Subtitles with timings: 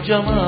[0.00, 0.39] kocaman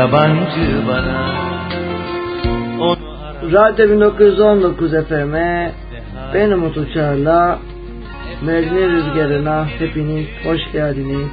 [0.00, 1.40] yabancı bana
[3.52, 5.72] Radyo 1919 FM'e
[6.34, 7.58] ben Umut Uçar'la
[8.42, 11.28] Mecnun Rüzgarı'na hepiniz hoş geldiniz.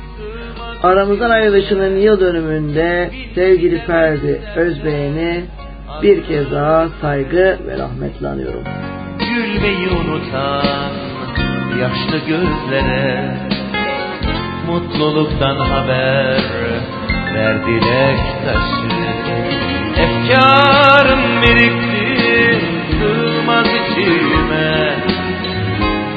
[0.84, 5.46] Aramızdan ayrılışının yıl dönümünde sevgili Ferdi Özbey'ini
[6.02, 8.64] bir kez daha saygı ve rahmetle anıyorum.
[9.20, 10.92] gülmeyi unutan
[11.82, 13.38] yaşlı gözlere
[14.68, 16.67] Mutluluktan haber
[17.38, 18.88] ver dilek taşı.
[20.04, 22.62] Efkarım birikti
[22.92, 24.96] sığmaz içime.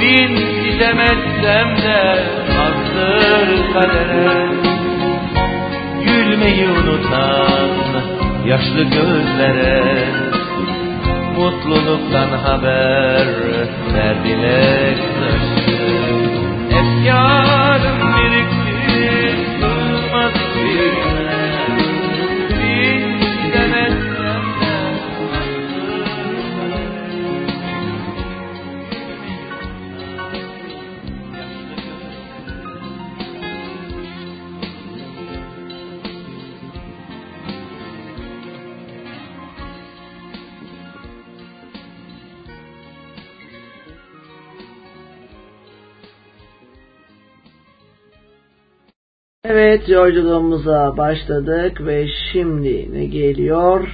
[0.00, 2.24] Bin sitem etsem de
[2.64, 4.48] azdır kadere.
[6.04, 7.70] Gülmeyi unutan
[8.46, 10.04] yaşlı gözlere
[11.36, 13.26] Mutluluktan haber
[13.94, 15.76] ver dilek taşı.
[16.70, 17.59] Efkarım
[49.70, 53.88] Evet yolculuğumuza başladık ve şimdi ne geliyor?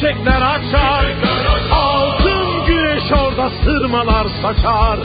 [0.04, 1.06] çiçekler açar.
[1.72, 5.00] Altın güneş orada sırmalar saçar.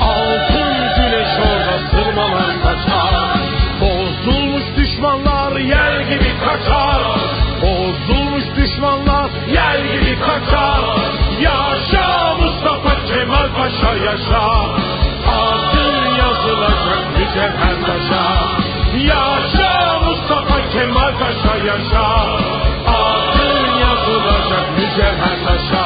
[0.00, 3.38] Altın güneş orada sırmalar saçar.
[3.80, 7.02] Bozulmuş düşmanlar yel gibi kaçar.
[7.62, 10.80] Bozulmuş düşmanlar yel gibi kaçar.
[11.40, 14.44] Yaşa Mustafa Kemal Paşa yaşa.
[15.28, 18.24] Adın yazılacak mücevher taşa.
[18.98, 22.71] Yaşa Mustafa Kemal Paşa yaşa.
[24.92, 25.81] Adın mücevher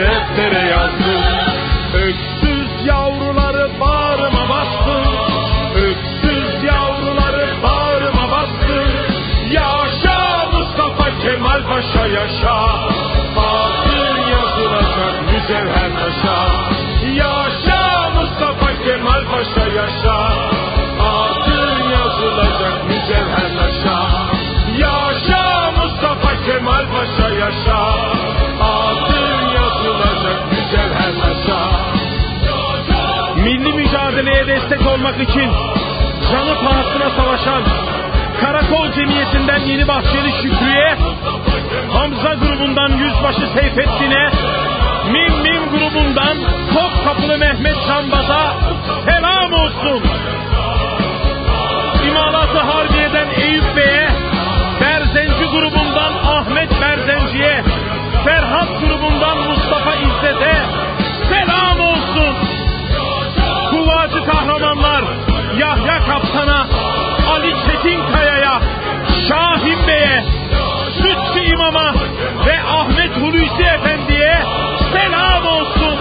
[0.00, 1.22] deftere yazdım
[1.94, 5.14] Öksüz yavruları bağrıma bastım
[5.74, 8.88] Öksüz yavruları bağrıma bastım
[9.50, 12.56] Yaşa Mustafa Kemal Paşa yaşa.
[13.36, 16.38] Adın yazılacak mücevher taşa.
[17.22, 20.18] Yaşa Mustafa Kemal Paşa yaşa.
[21.00, 23.98] Adın yazılacak mücevher taşa.
[24.78, 28.39] Yaşa Mustafa Kemal Paşa yaşa
[33.36, 35.50] Milli mücadeleye destek olmak için
[36.32, 37.62] canı pahasına savaşan
[38.40, 40.96] Karakol Cemiyeti'nden Yeni Bahçeli Şükrü'ye,
[41.92, 44.30] Hamza grubundan Yüzbaşı Seyfettin'e,
[45.12, 46.36] Mim Mim grubundan
[46.74, 48.54] Topkapılı Mehmet Şambaz'a
[49.04, 50.02] selam olsun.
[52.08, 54.08] İmalatı Harbiye'den Eyüp Bey'e,
[54.80, 57.64] Berzenci grubundan Ahmet Berzenci'ye,
[58.24, 60.56] Ferhat grubundan Mustafa İzzet'e
[61.28, 62.34] selam olsun.
[63.70, 65.04] Kuvacı kahramanlar
[65.58, 66.66] Yahya Kaptan'a,
[67.32, 68.60] Ali Çetinkaya'ya,
[69.28, 70.24] Şahin Bey'e,
[70.94, 71.94] Sütçü İmam'a
[72.46, 74.42] ve Ahmet Hulusi Efendi'ye
[74.92, 75.96] selam olsun.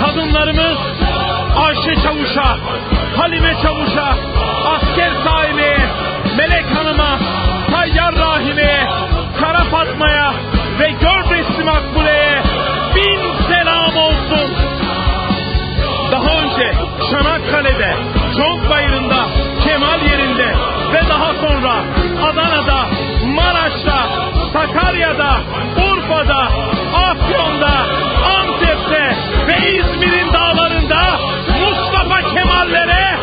[0.00, 0.78] Kadınlarımız
[1.56, 2.56] Ayşe Çavuş'a,
[3.16, 4.14] Halime Çavuş'a,
[4.74, 5.78] Asker Sahime'ye,
[6.36, 7.18] Melek Hanım'a,
[7.70, 8.86] Tayyar Rahime'ye,
[9.40, 10.32] Kara Fatma'ya
[17.10, 17.96] Çanakkale'de,
[18.36, 19.26] Çonkbayırı'nda,
[19.64, 20.54] Kemal yerinde
[20.92, 21.74] ve daha sonra
[22.22, 22.86] Adana'da,
[23.26, 23.98] Maraş'ta,
[24.52, 25.40] Sakarya'da,
[25.76, 26.48] Urfa'da,
[26.94, 27.72] Afyon'da,
[28.38, 29.16] Antep'te
[29.48, 31.20] ve İzmir'in dağlarında
[31.60, 33.16] Mustafa Kemal'lere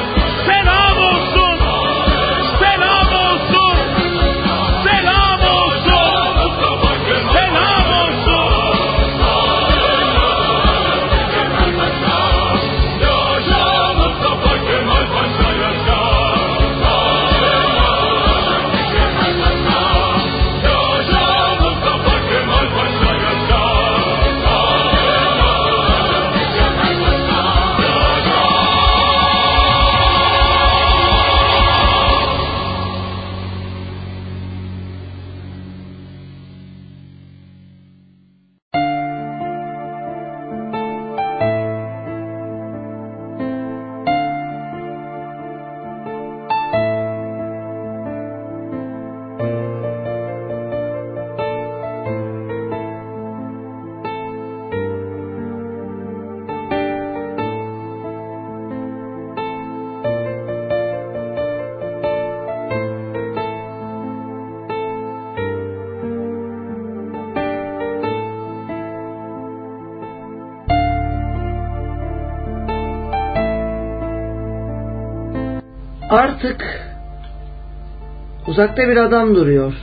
[78.57, 79.73] uzakta bir adam duruyor.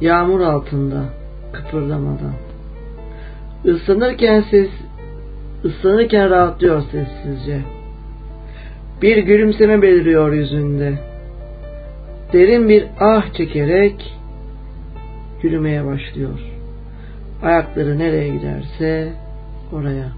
[0.00, 1.04] Yağmur altında
[1.52, 2.32] kıpırdamadan.
[3.64, 4.68] Islanırken ses
[5.64, 7.60] ıslanırken rahatlıyor sessizce.
[9.02, 10.94] Bir gülümseme beliriyor yüzünde.
[12.32, 14.16] Derin bir ah çekerek
[15.42, 16.38] yürümeye başlıyor.
[17.42, 19.12] Ayakları nereye giderse
[19.72, 20.08] oraya.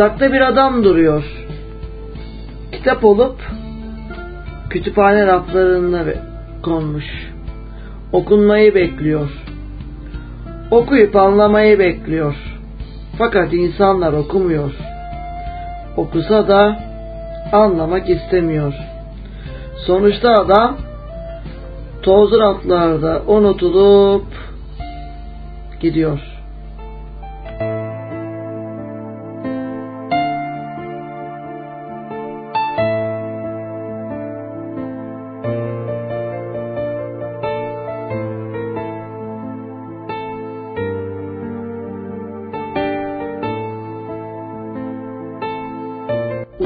[0.00, 1.24] Uzakta bir adam duruyor.
[2.72, 3.40] Kitap olup
[4.70, 6.22] kütüphane raflarında be-
[6.62, 7.04] konmuş.
[8.12, 9.28] Okunmayı bekliyor.
[10.70, 12.34] Okuyup anlamayı bekliyor.
[13.18, 14.70] Fakat insanlar okumuyor.
[15.96, 16.80] Okusa da
[17.52, 18.74] anlamak istemiyor.
[19.86, 20.76] Sonuçta adam
[22.02, 24.26] toz raflarda unutulup
[25.80, 26.29] gidiyor.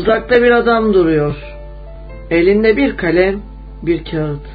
[0.05, 1.35] Uzakta bir adam duruyor.
[2.31, 3.41] Elinde bir kalem,
[3.83, 4.47] bir kağıt.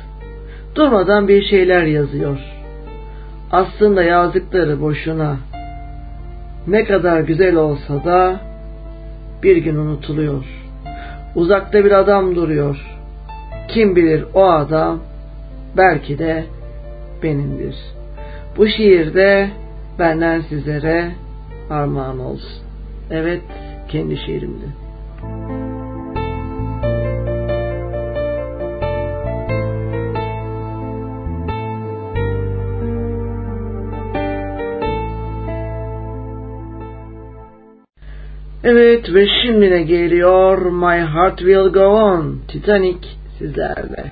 [0.75, 2.39] Durmadan bir şeyler yazıyor.
[3.51, 5.37] Aslında yazdıkları boşuna.
[6.67, 8.39] Ne kadar güzel olsa da
[9.43, 10.45] bir gün unutuluyor.
[11.35, 12.85] Uzakta bir adam duruyor.
[13.67, 14.99] Kim bilir o adam
[15.77, 16.43] belki de
[17.23, 17.75] benimdir.
[18.57, 19.49] Bu şiirde
[19.99, 21.11] benden sizlere
[21.69, 22.63] armağan olsun.
[23.11, 23.41] Evet,
[23.87, 24.88] kendi şiirimdi.
[38.71, 40.57] Evet ve şimdi ne geliyor?
[40.57, 42.39] My Heart Will Go On.
[42.47, 42.99] Titanic
[43.37, 44.11] sizlerle.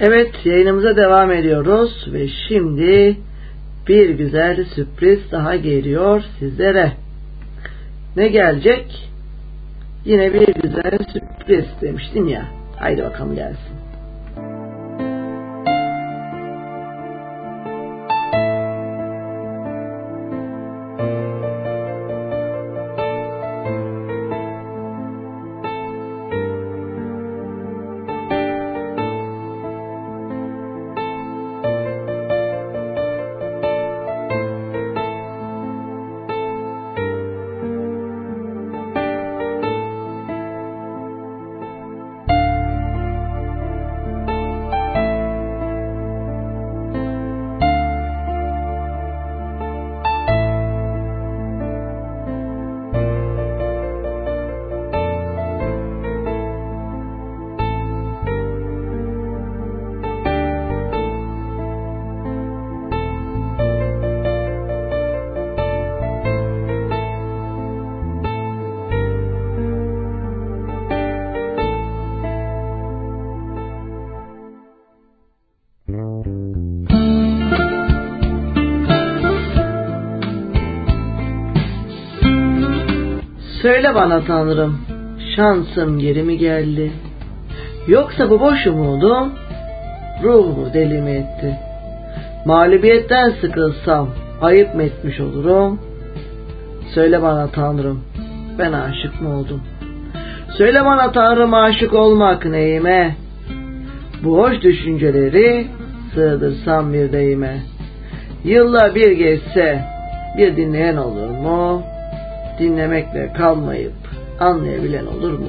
[0.00, 3.16] Evet yayınımıza devam ediyoruz ve şimdi
[3.88, 6.92] bir güzel sürpriz daha geliyor sizlere.
[8.16, 9.08] Ne gelecek?
[10.04, 12.44] Yine bir güzel sürpriz demiştim ya.
[12.76, 13.77] Haydi bakalım gelsin.
[83.98, 84.78] Bana Tanrım,
[85.36, 86.92] şansım geri mi geldi?
[87.88, 89.32] Yoksa bu boş umudum
[90.22, 91.58] ruhumu deli mi etti?
[92.44, 94.08] Mağlubiyetten sıkılsam
[94.40, 95.80] ayıp mı etmiş olurum?
[96.94, 98.04] Söyle bana Tanrım,
[98.58, 99.62] ben aşık mı oldum?
[100.58, 103.16] Söyle bana Tanrım aşık olmak neyime?
[104.24, 105.66] Bu hoş düşünceleri
[106.14, 107.62] sığdırsam bir deyime.
[108.44, 109.84] Yıllar bir geçse
[110.38, 111.82] bir dinleyen olur mu?
[112.58, 113.92] Dinlemekle kalmayıp
[114.40, 115.48] anlayabilen olur mu?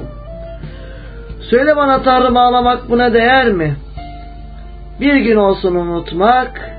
[1.42, 3.76] Söyle bana Tanrım ağlamak buna değer mi?
[5.02, 6.72] Bir gün olsun unutmak,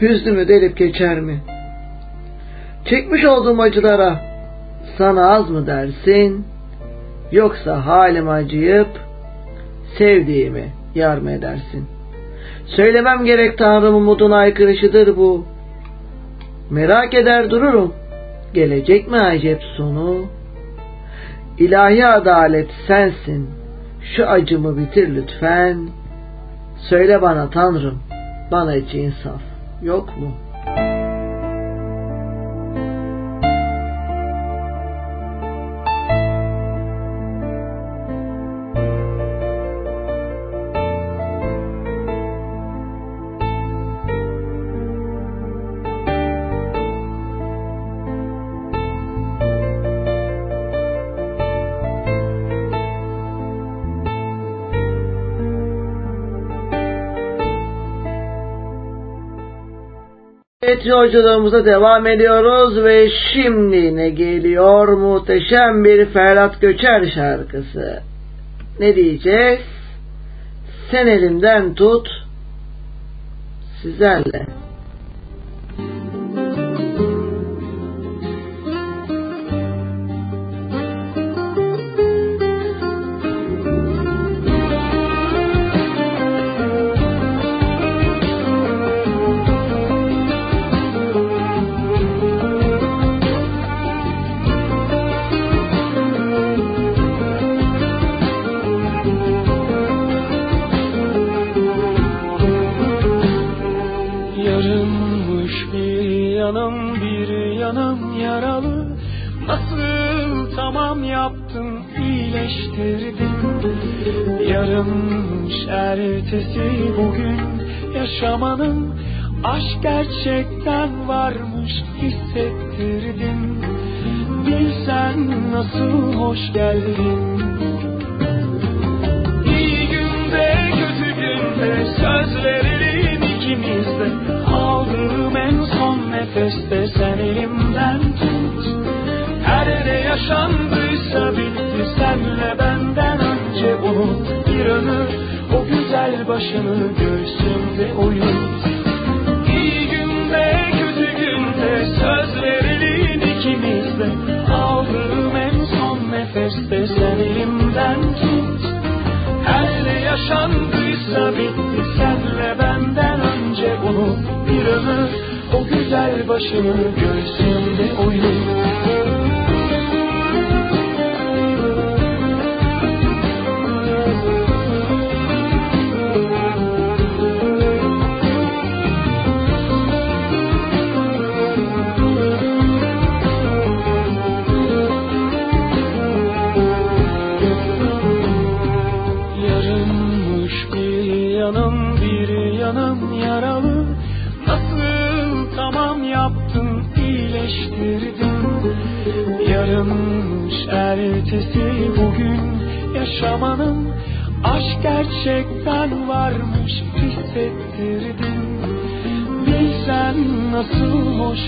[0.00, 1.40] hüznümü delip geçer mi?
[2.84, 4.20] Çekmiş olduğum acılara
[4.98, 6.46] sana az mı dersin?
[7.32, 8.88] Yoksa halim acıyıp
[9.98, 10.64] sevdiğimi
[10.94, 11.86] yar mı edersin?
[12.66, 15.44] Söylemem gerek Tanrım umudun aykırışıdır bu.
[16.70, 17.94] Merak eder dururum
[18.54, 20.24] gelecek mi acep sonu?
[21.58, 23.50] İlahi adalet sensin,
[24.16, 25.88] şu acımı bitir lütfen.
[26.76, 27.98] Söyle bana Tanrım,
[28.50, 29.40] bana hiç insaf
[29.82, 30.47] yok mu?''
[60.78, 68.02] Evet yolculuğumuza devam ediyoruz ve şimdi ne geliyor muhteşem bir Ferhat Göçer şarkısı.
[68.80, 69.60] Ne diyeceğiz?
[70.90, 72.08] Sen elimden tut
[73.82, 74.46] sizlerle.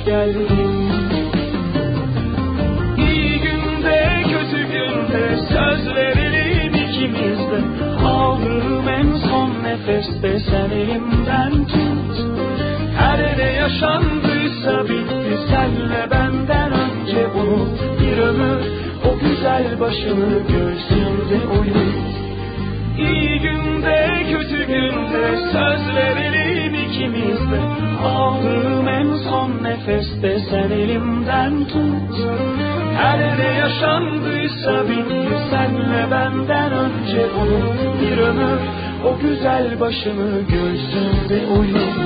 [0.01, 0.91] Hoş geldin.
[2.99, 7.61] İyi günde kötü günde söz verelim ikimiz de
[8.07, 12.41] Aldığım en son nefeste sen elimden tut.
[12.99, 17.69] Her ne yaşandıysa bitti senle benden önce bunu
[18.01, 18.63] Bir ömür
[19.05, 22.30] o güzel başını göğsümde uyut
[23.01, 27.61] İyi günde kötü günde söz verelim ikimiz de.
[28.07, 32.17] Aldığım en son nefeste sen elimden tut.
[32.97, 38.61] Her ne yaşandıysa bitti senle benden önce bunu Bir ömür
[39.05, 41.97] o güzel başını göğsümde uyut.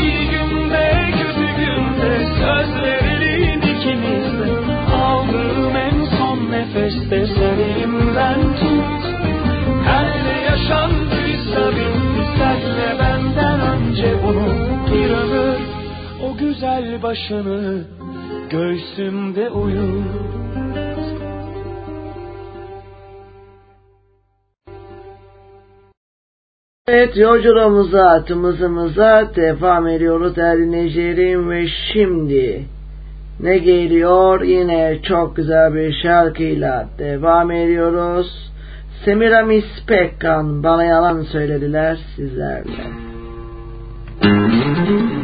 [0.00, 4.48] İyi günde kötü günde söz verelim ikimiz de.
[5.02, 7.26] Aldığım en son nefeste
[13.98, 14.46] önce bunu
[14.92, 15.10] Bir
[16.26, 17.84] o güzel başını
[18.50, 20.04] göğsümde uyur
[26.88, 32.64] Evet yolculuğumuza, tımızımıza devam ediyoruz değerli dinleyicilerim ve şimdi
[33.40, 34.42] ne geliyor?
[34.42, 38.50] Yine çok güzel bir şarkıyla devam ediyoruz.
[39.04, 43.07] Semiramis Pekkan bana yalan söylediler sizlerle.
[44.78, 45.18] Bir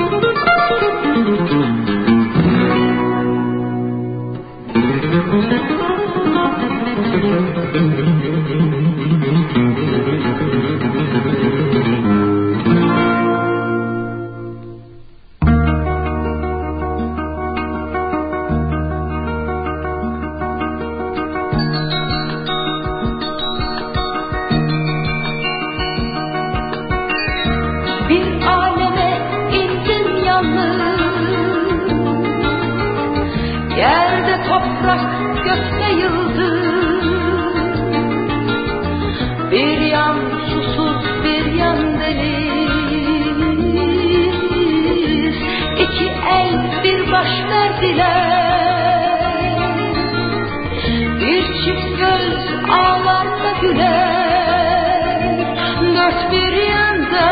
[55.95, 57.27] Dört bir yanda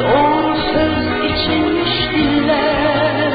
[0.01, 3.33] Doğru söz içinmiş diller.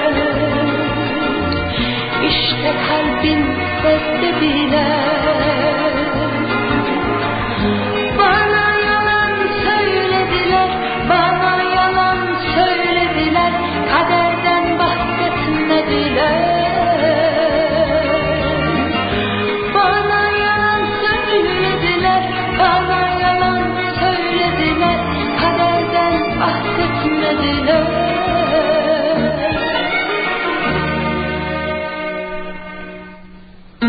[2.29, 3.45] İşte kalbin
[3.81, 4.98] sebebiler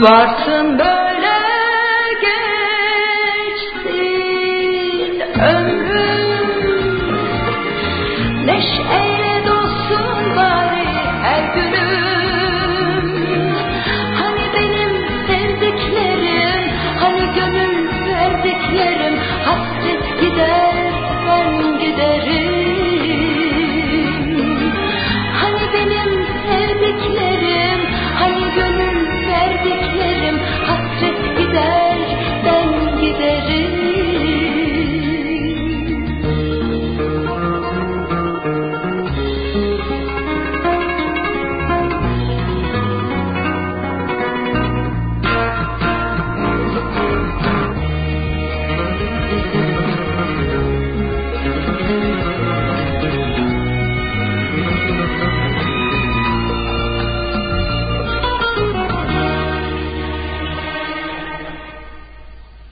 [0.01, 0.79] Varsın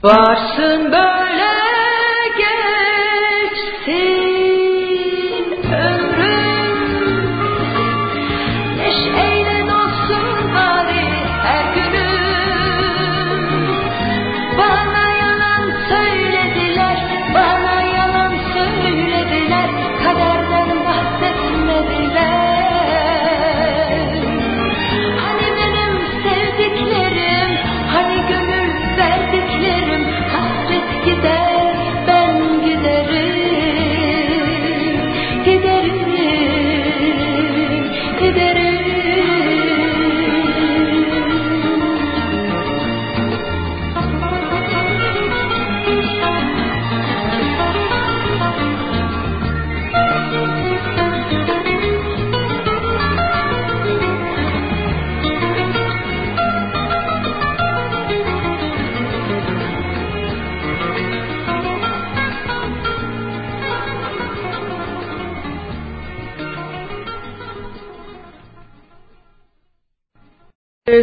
[0.09, 1.18] Varsın böyle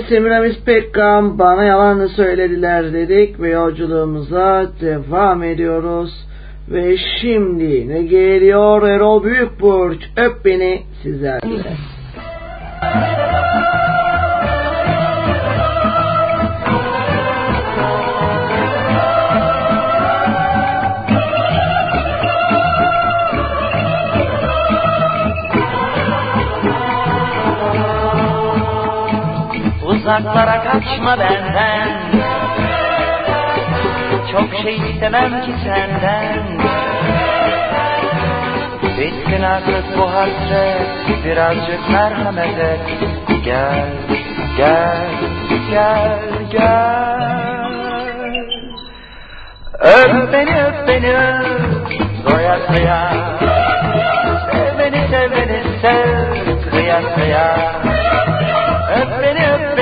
[0.08, 6.26] Semiramis Pekkan bana yalan söylediler dedik ve yolculuğumuza devam ediyoruz.
[6.70, 11.65] Ve şimdi ne geliyor Erol Büyükburç öp beni sizlerle.
[30.06, 31.88] Uzaklara kaçma benden.
[34.32, 36.58] Çok şey istemem ki senden.
[38.82, 42.80] Bitsin artık bu hasret Birazcık merhamet et
[43.44, 43.88] Gel,
[44.56, 45.08] gel,
[45.70, 46.18] gel,
[46.50, 47.66] gel.
[49.80, 51.46] Öp beni, öp beni, öp.
[52.30, 53.12] Doya doya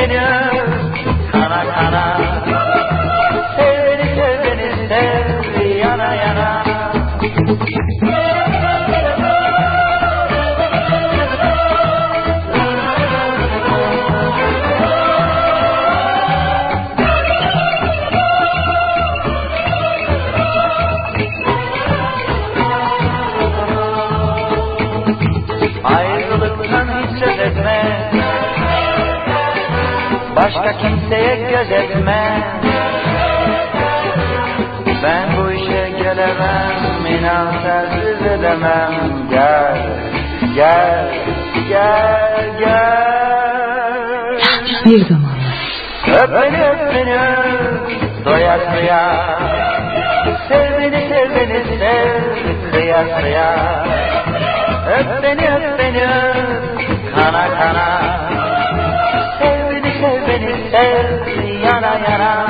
[0.07, 0.34] ಬಿಡೋ
[30.79, 32.43] kimseye gözetme
[35.05, 38.93] Ben bu işe gelemem inan sensiz edemem.
[39.31, 39.77] Gel,
[40.55, 41.15] gel,
[41.69, 43.05] gel, gel.
[44.85, 45.35] Bir zamanlar
[46.09, 49.39] Öp beni öp beni öp Doya doya.
[50.49, 52.23] Sev beni sev beni sev
[52.73, 53.85] Kıya kıya
[54.99, 57.15] Öp beni öp beni öp.
[57.15, 58.24] Kana kana
[60.55, 62.47] sev beni sev Yana yana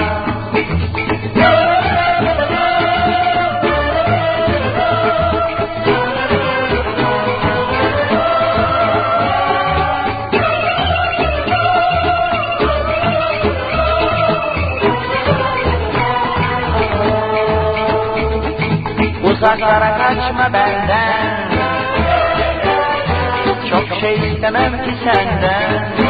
[19.24, 21.50] Uzaklara kaçma benden.
[23.70, 26.03] Çok şey istemem ki senden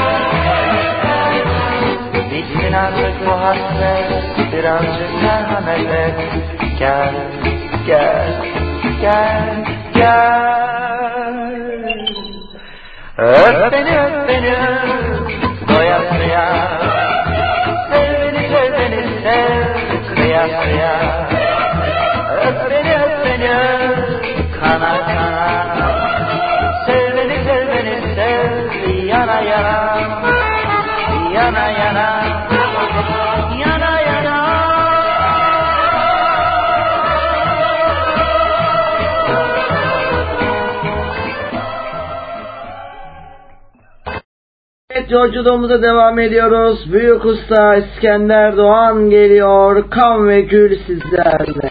[3.26, 6.14] Bu hasret Birazcık merhamet et
[6.78, 7.14] Gel,
[7.86, 8.44] gel,
[9.00, 9.64] gel,
[9.94, 10.54] gel.
[13.18, 15.30] Öp beni öp beni öp
[15.68, 16.46] Doya doya.
[17.92, 20.14] Sev beni sev beni sev.
[20.14, 21.03] Kıya kıya
[45.14, 46.92] yolculuğumuza devam ediyoruz.
[46.92, 49.90] Büyük Usta İskender Doğan geliyor.
[49.90, 51.63] Kan ve gül sizlerle.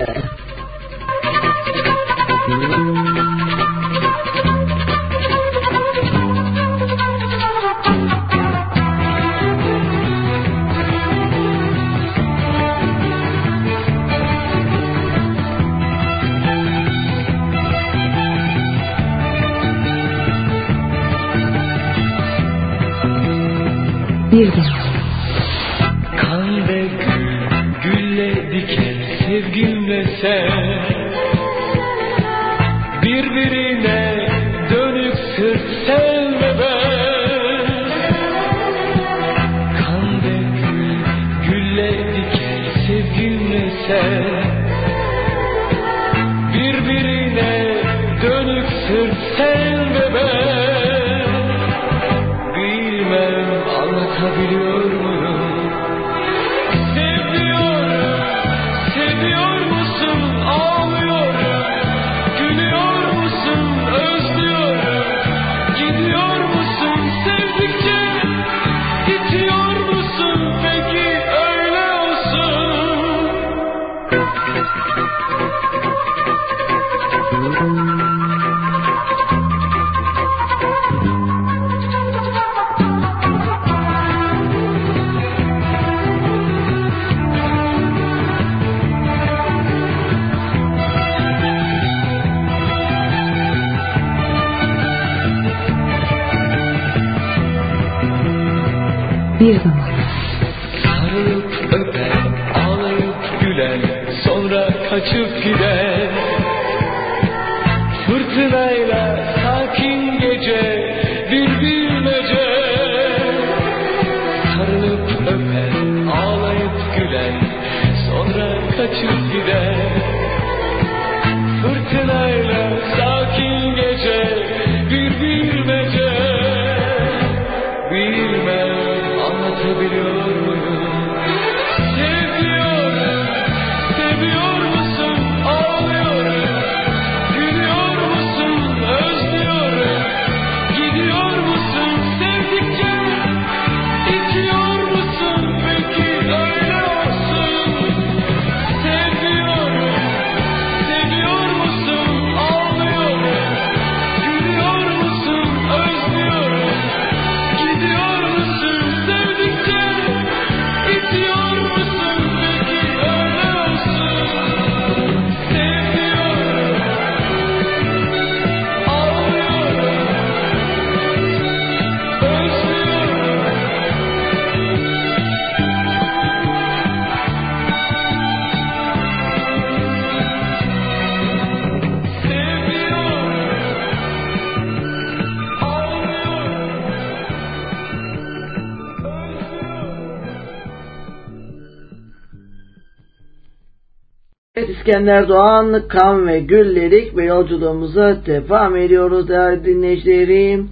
[194.94, 200.69] İskender Doğan, Kan ve Güllerik ve yolculuğumuza devam ediyoruz değerli dinleyicilerim.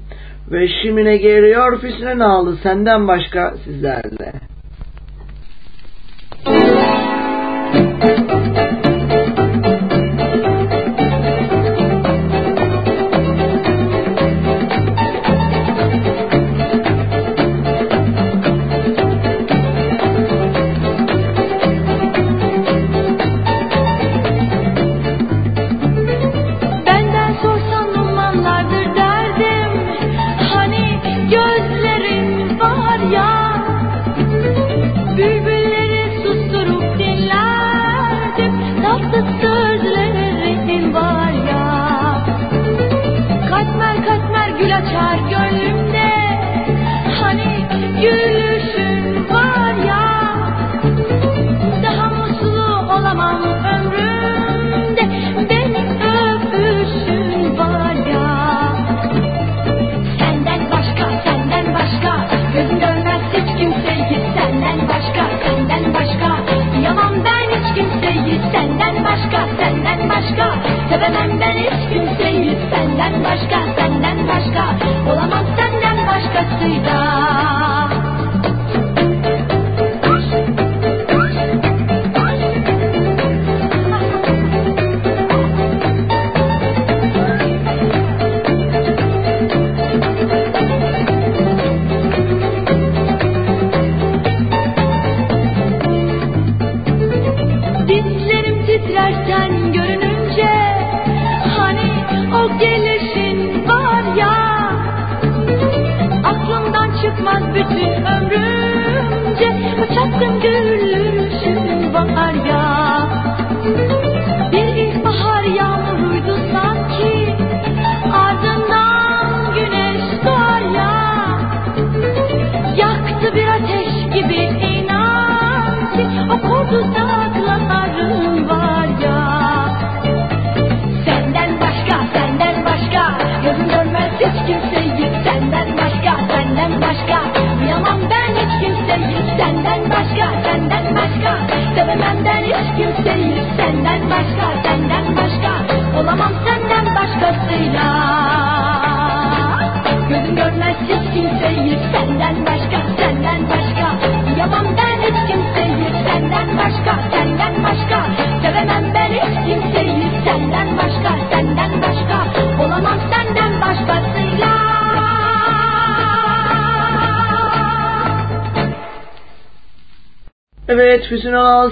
[0.52, 4.51] Ve şimdine geliyor Füsun Ağlı senden başka sizlerle.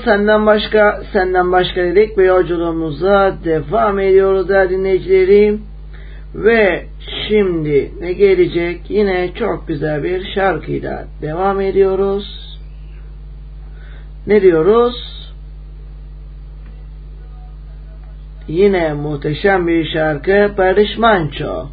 [0.09, 5.61] senden başka, senden başka dedik ve yolculuğumuza devam ediyoruz değerli dinleyicilerim.
[6.35, 6.85] Ve
[7.27, 8.81] şimdi ne gelecek?
[8.89, 12.57] Yine çok güzel bir şarkıyla devam ediyoruz.
[14.27, 14.95] Ne diyoruz?
[18.47, 21.65] Yine muhteşem bir şarkı Barış Manço.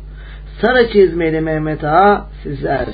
[0.60, 2.86] Sarı çizmeli Mehmet Ağa sizler.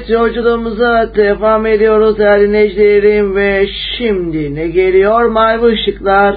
[0.00, 3.66] Evet yolculuğumuza devam ediyoruz değerli dinleyicilerim ve
[3.98, 6.36] şimdi ne geliyor mavi ışıklar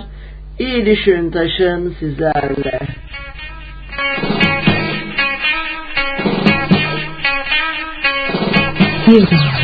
[0.60, 2.80] iyi düşün taşın sizlerle.
[9.08, 9.63] Bir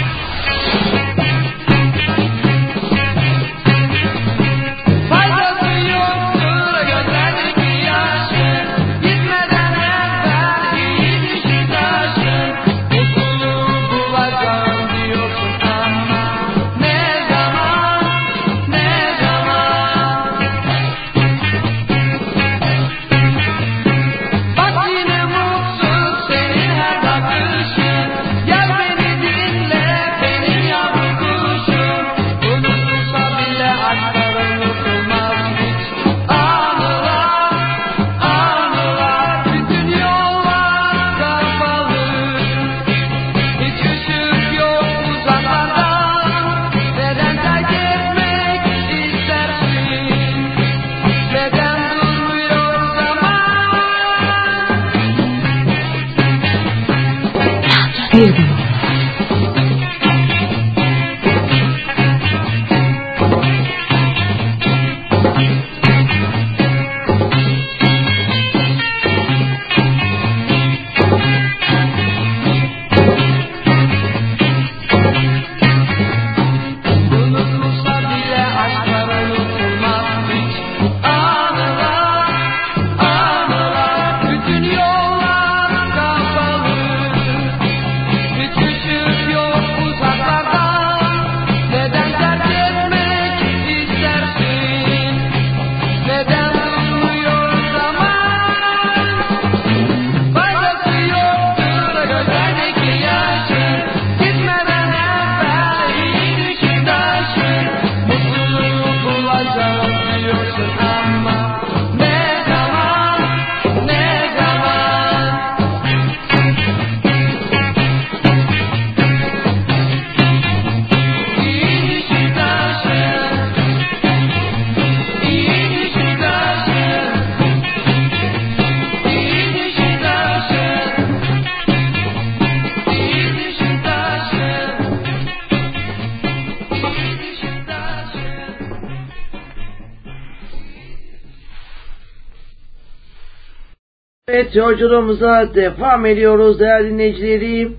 [144.50, 147.76] Evet yolculuğumuza devam ediyoruz değerli dinleyicilerim.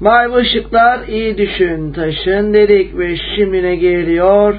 [0.00, 4.54] Mavi ışıklar iyi düşün taşın dedik ve şimdi ne geliyor?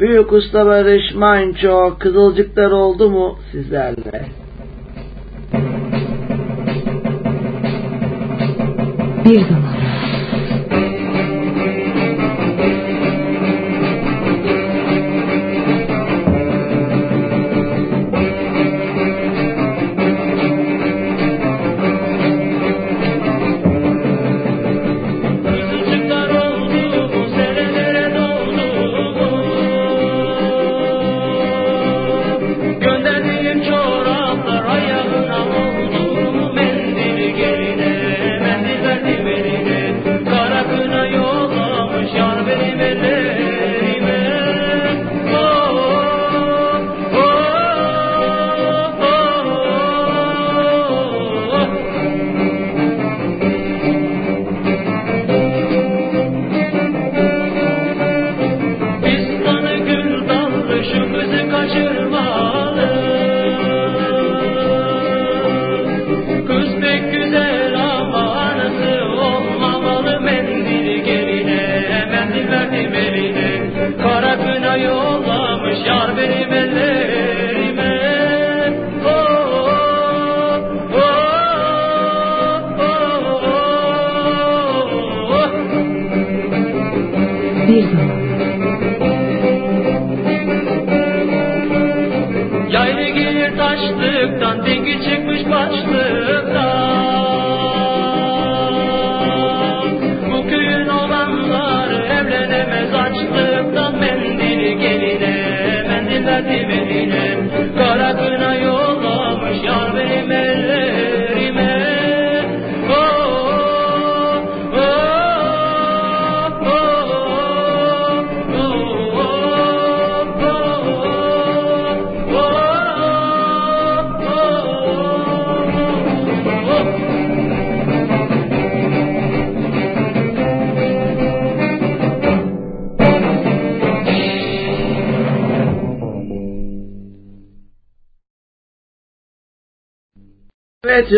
[0.00, 4.26] Büyük Usta Barış Manço Kızılcıklar oldu mu sizlerle?
[9.24, 9.69] Bir zaman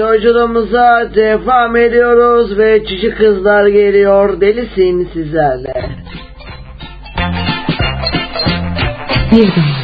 [0.03, 5.75] yolculuğumuza devam ediyoruz ve cici kızlar geliyor delisin sizlerle.
[9.33, 9.82] Bir gün.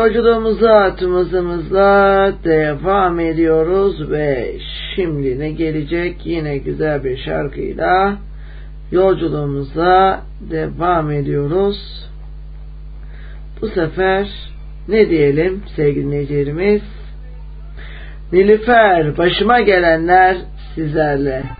[0.00, 4.56] Yolculuğumuza atımızımızla devam ediyoruz ve
[4.94, 8.16] şimdi ne gelecek yine güzel bir şarkıyla
[8.92, 10.20] yolculuğumuza
[10.50, 12.06] devam ediyoruz.
[13.60, 14.28] Bu sefer
[14.88, 16.82] ne diyelim sevgili dinleyicilerimiz?
[18.32, 20.36] Nilüfer başıma gelenler
[20.74, 21.59] sizlerle.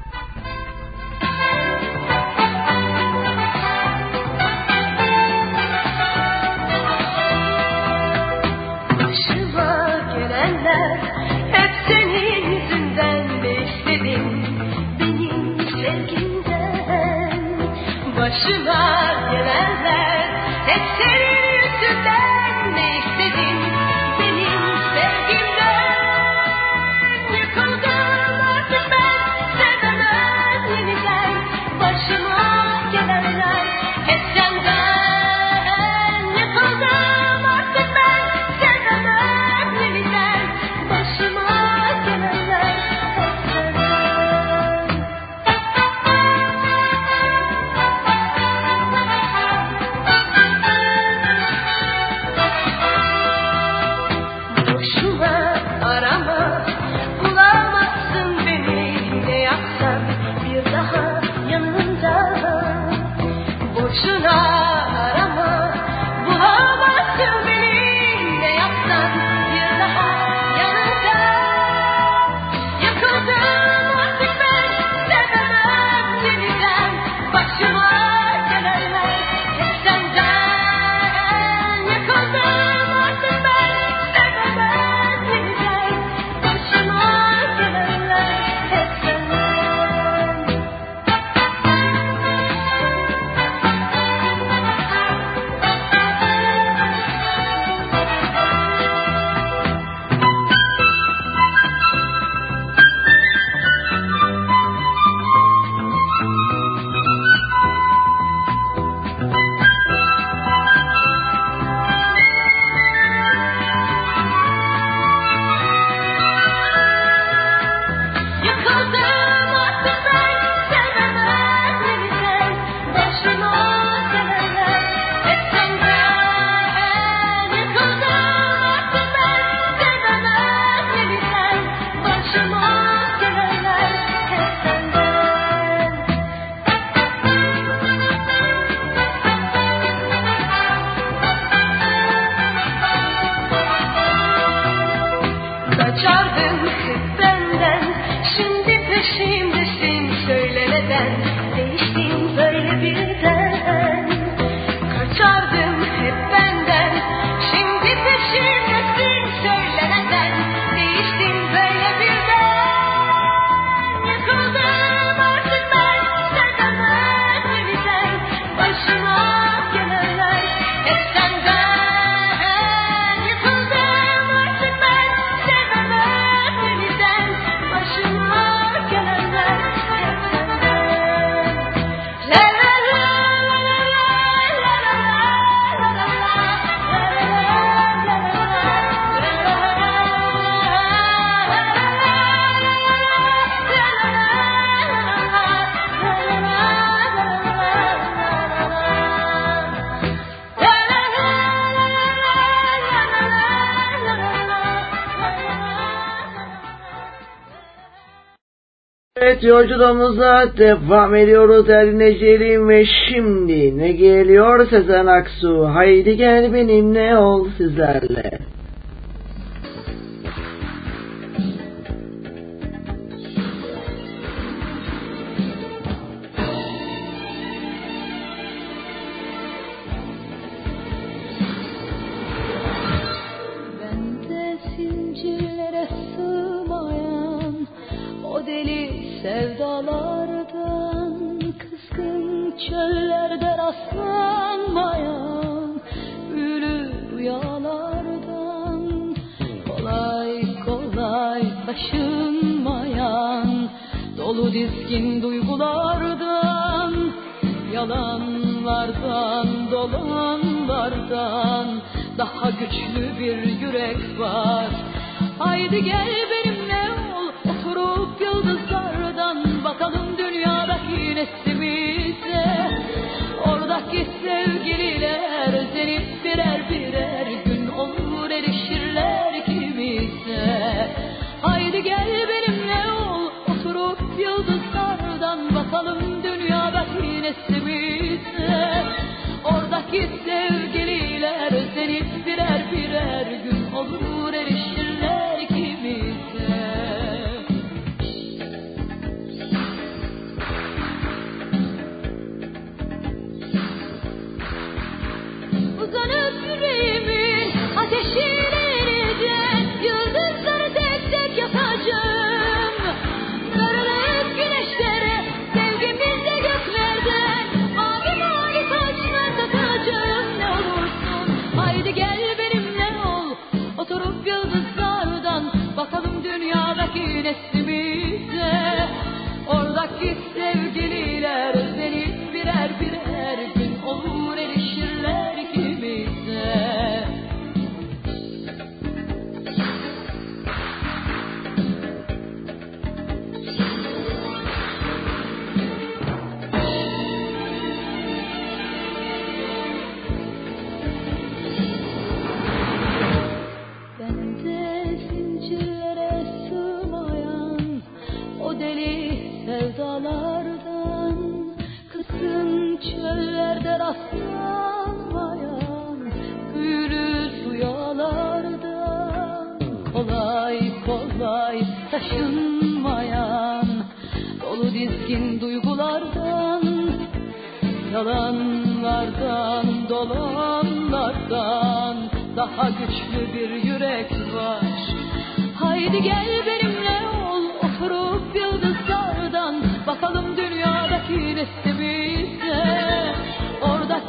[209.43, 217.49] Evet yolculuğumuza devam ediyoruz dinleyicilerim ve şimdi ne geliyor Sezen Aksu haydi gel benimle ol
[217.59, 218.03] sizler.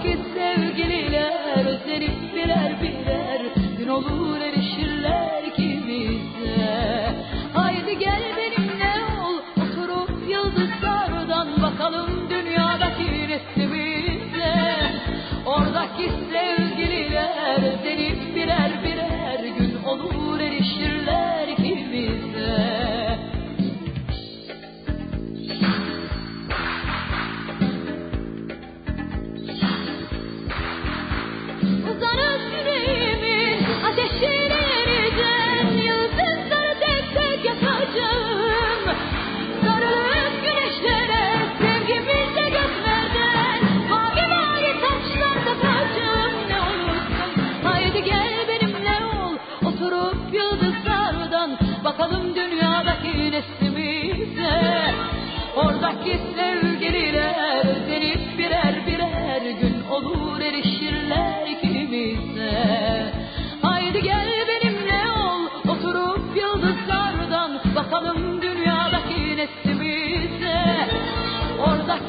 [0.03, 2.81] ki sevgililer Özlenip birer.
[2.81, 3.41] Birer
[3.77, 4.60] gün olur erir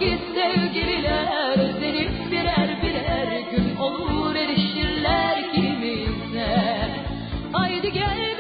[0.02, 0.18] ki
[2.30, 6.48] birer birer gün olur erişirler kimimse.
[7.52, 8.31] Haydi gel.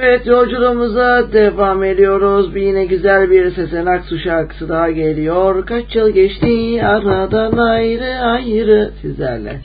[0.00, 2.54] Evet yolculuğumuza devam ediyoruz.
[2.54, 5.66] Bir yine güzel bir sesenak su şarkısı daha geliyor.
[5.66, 9.60] Kaç yıl geçti aradan ayrı ayrı sizlerle.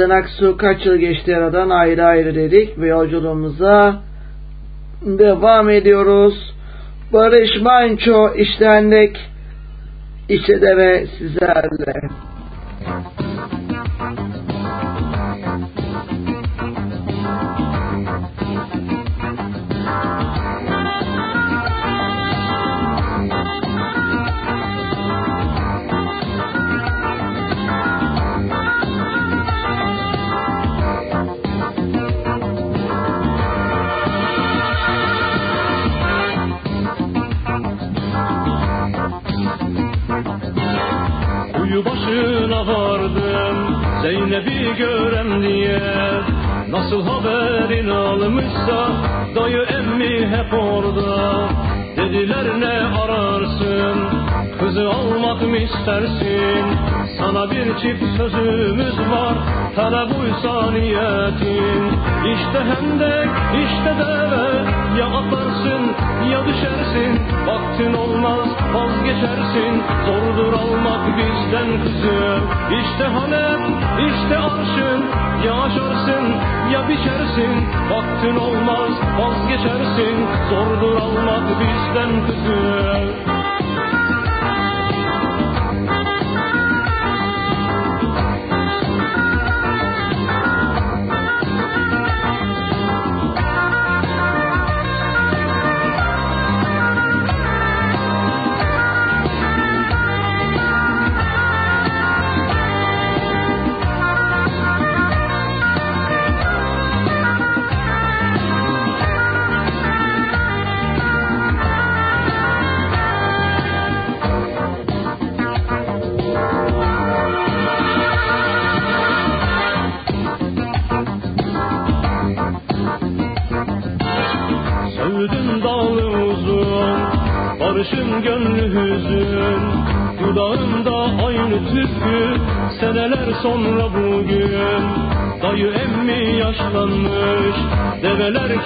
[0.00, 4.02] Denizden Aksu kaç yıl geçti aradan ayrı ayrı dedik ve yolculuğumuza
[5.02, 6.54] devam ediyoruz.
[7.12, 9.16] Barış Manço işlendik.
[10.28, 12.09] İşte de ve sizlerle.
[48.70, 51.48] Almışsa Dayı emmi hep orada.
[51.96, 53.98] Dediler ne ararsın?
[54.60, 56.64] Kızı almak mı istersin?
[57.18, 61.82] Sana bir çift sözümüz var Talep uysa niyetin
[62.34, 63.30] İşte hendek
[63.64, 65.82] işte deve Ya atlarsın
[66.30, 67.20] ya düşersin.
[67.46, 69.82] Vaktin olmaz vazgeçersin.
[70.06, 72.38] Zordur almak bizden kızı
[72.80, 73.60] İşte Halep
[73.98, 75.04] işte arşın.
[75.46, 76.34] Ya aşarsın
[76.72, 77.52] ya biçersin.
[77.90, 80.26] Vaktin olmaz vazgeçersin.
[80.50, 83.29] Zordur almak bizden kızı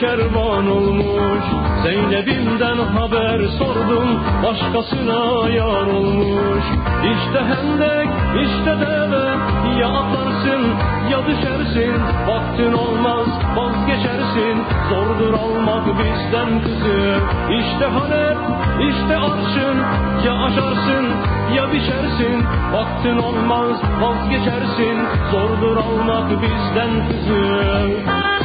[0.01, 1.45] kervan olmuş.
[1.83, 6.65] Zeynep'imden haber sordum Başkasına yar olmuş.
[7.13, 8.09] İşte hendek
[8.45, 9.25] işte deve
[9.81, 10.63] Ya atlarsın
[11.11, 11.95] ya düşersin.
[12.29, 13.27] Vaktin olmaz
[13.57, 14.65] vazgeçersin.
[14.91, 17.21] Zordur almak bizden kızı.
[17.51, 18.39] İşte Halep
[18.91, 19.79] işte arşın.
[20.27, 21.07] Ya aşarsın
[21.57, 22.45] ya biçersin.
[22.73, 24.99] Vaktin olmaz vazgeçersin.
[25.31, 28.44] Zordur almak bizden kızı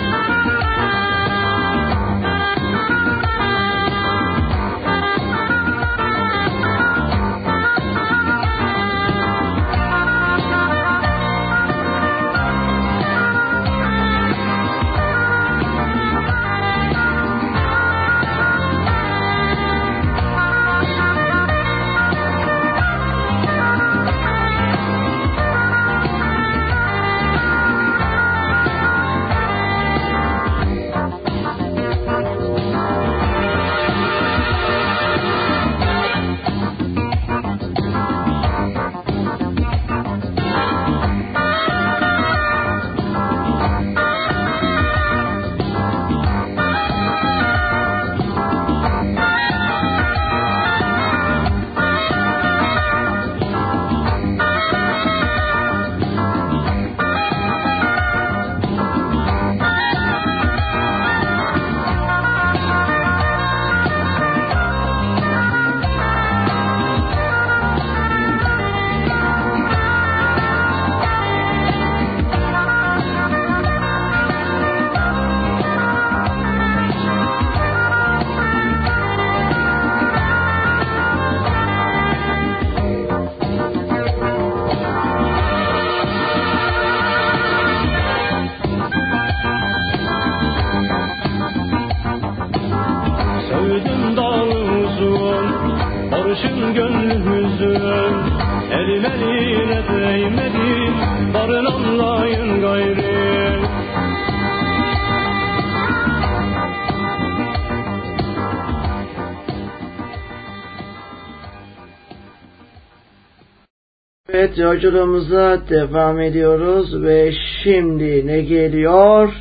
[114.59, 117.31] yolculuğumuza devam ediyoruz ve
[117.63, 119.33] şimdi ne geliyor?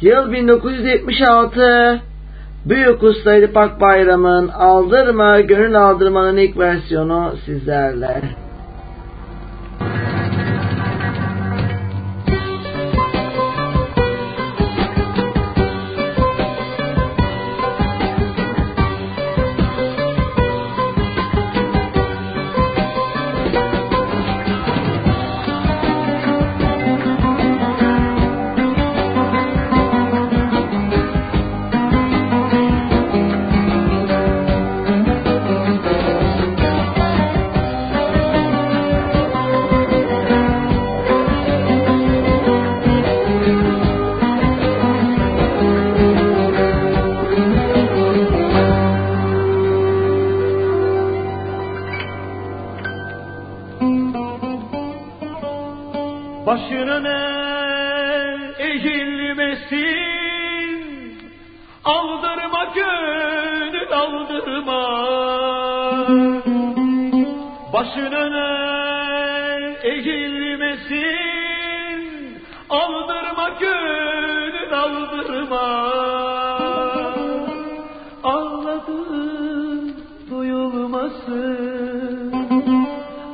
[0.00, 2.00] Yıl 1976
[2.66, 8.11] Büyük Usta Edip Akbayram'ın Aldırma Gönül Aldırma'nın ilk versiyonu sizlerle.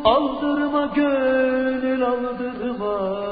[0.05, 3.28] aldırma gönül aldırma.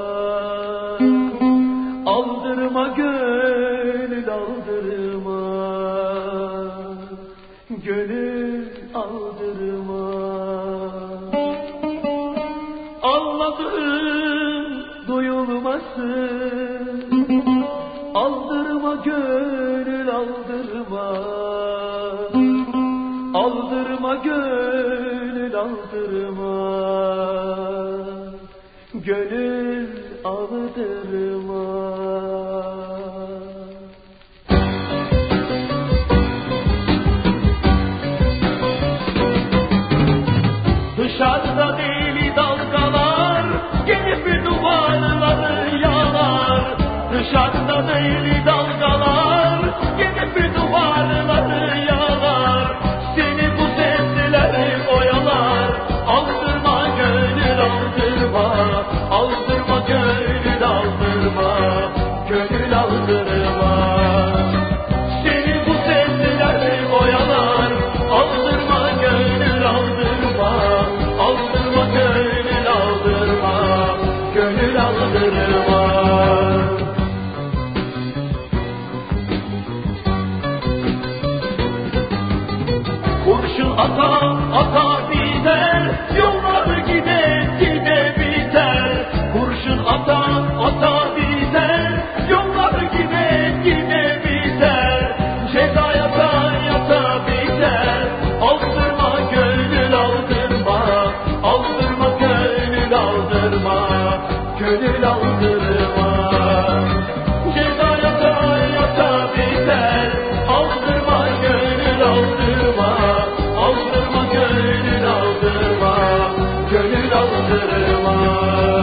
[117.17, 118.76] kaldırmaz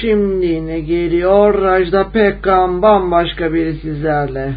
[0.00, 1.62] Şimdi ne geliyor?
[1.62, 4.54] Rajda Pekkan bambaşka biri sizlerle.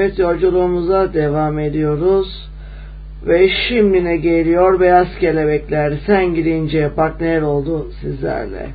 [0.00, 2.48] Evet yolculuğumuza devam ediyoruz.
[3.26, 5.92] Ve şimdine geliyor Beyaz Kelebekler.
[6.06, 8.66] Sen gidince partner oldu sizlerle.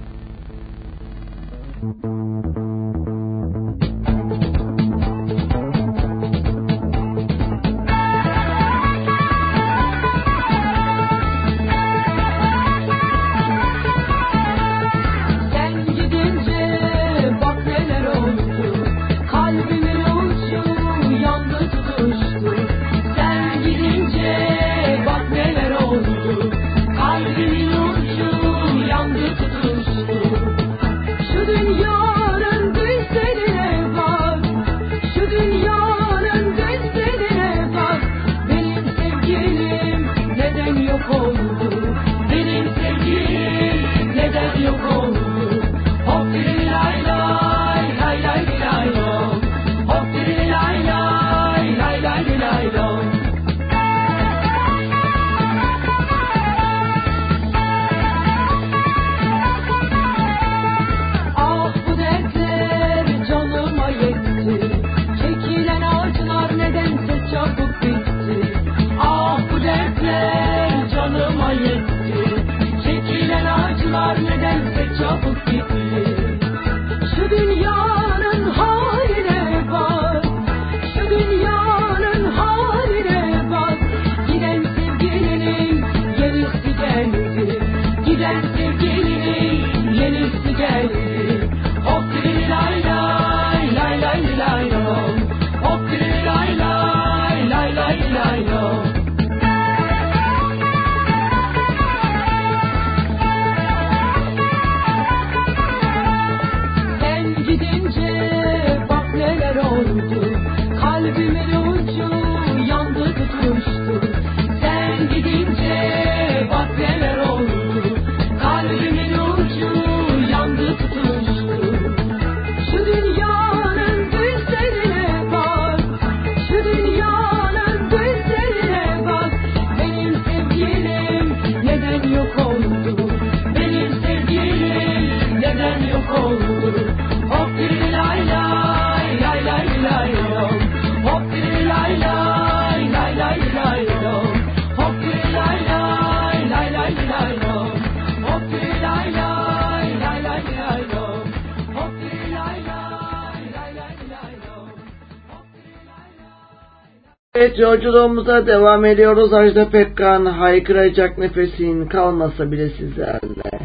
[157.35, 159.33] Evet yolculuğumuza devam ediyoruz.
[159.33, 163.59] Ajda Pekkan haykıracak nefesin kalmasa bile sizlerle.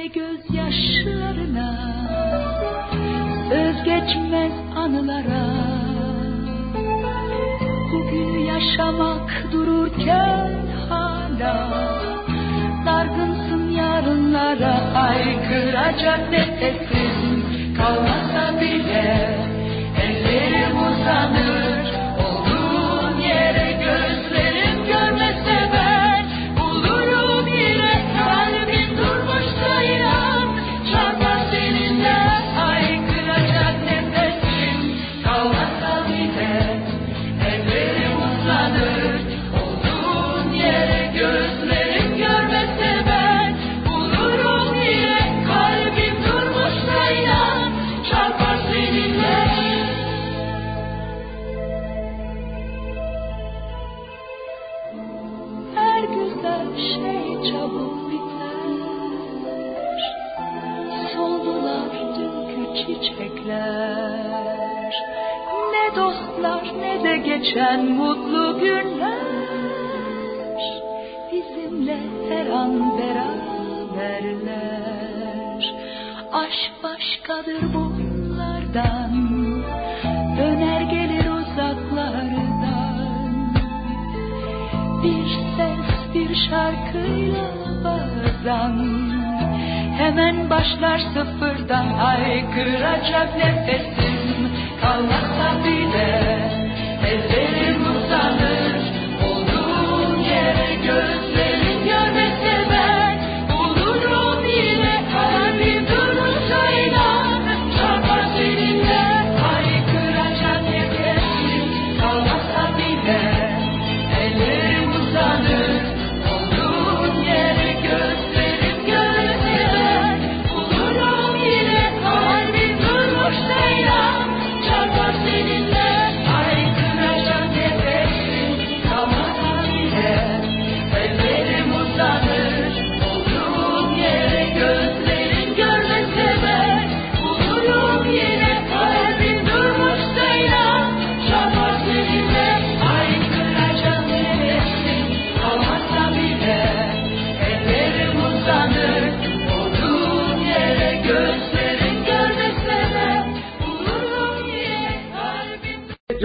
[0.00, 1.70] ve gözyaşlarına
[3.48, 5.46] Söz geçmez anılara.
[7.92, 10.50] Bugün yaşamak dururken
[10.88, 11.70] hala
[12.86, 17.44] Dargınsın yarınlara Haykıracak nefesin
[17.74, 19.38] kalmasa bile
[20.02, 21.59] Ellerim uzanır.
[67.50, 69.40] geçen mutlu günler
[71.32, 71.98] bizimle
[72.28, 74.50] her an beraberler.
[76.32, 79.12] Aşk başkadır bunlardan,
[80.38, 82.50] döner gelir uzaklardan.
[85.02, 87.50] Bir ses bir şarkıyla
[87.84, 88.78] bazen
[89.98, 94.50] hemen başlar sıfırdan haykıracak nefesim
[94.80, 96.59] kalmasa bile.
[97.10, 98.74] Nefesim usanır
[99.24, 101.19] olduğum yere göz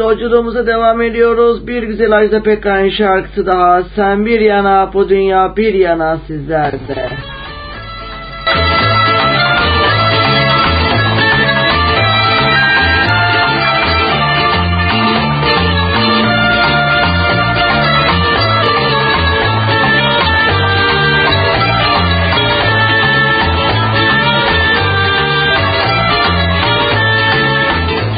[0.06, 1.68] Yolculuğumuza devam ediyoruz.
[1.68, 3.84] Bir güzel Ajda Pekkan şarkısı daha.
[3.96, 7.10] Sen bir yana bu dünya bir yana sizlerde.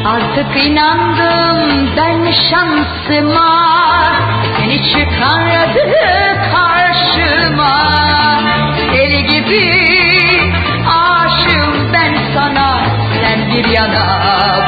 [0.06, 1.37] Artık inandım
[2.50, 3.68] şansıma
[4.58, 5.80] Seni çıkardı
[6.52, 7.78] karşıma.
[8.94, 9.66] Deli gibi
[10.88, 12.80] aşığım ben sana
[13.22, 14.08] Sen bir yana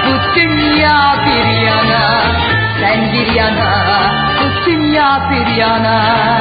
[0.05, 2.21] bu dünya bir yana.
[2.79, 3.71] Sen bir yana
[4.39, 6.38] bu dünya bir yana.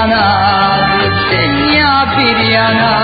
[0.00, 0.24] yana,
[1.30, 2.99] dünya bir yana.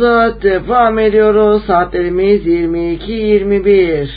[0.00, 1.64] konumuza devam ediyoruz.
[1.66, 4.08] Saatlerimiz 22.21.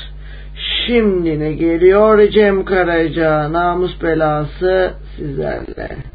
[0.87, 3.53] Şimdi ne geliyor Cem Karaca?
[3.53, 6.12] Namus belası sizlerle.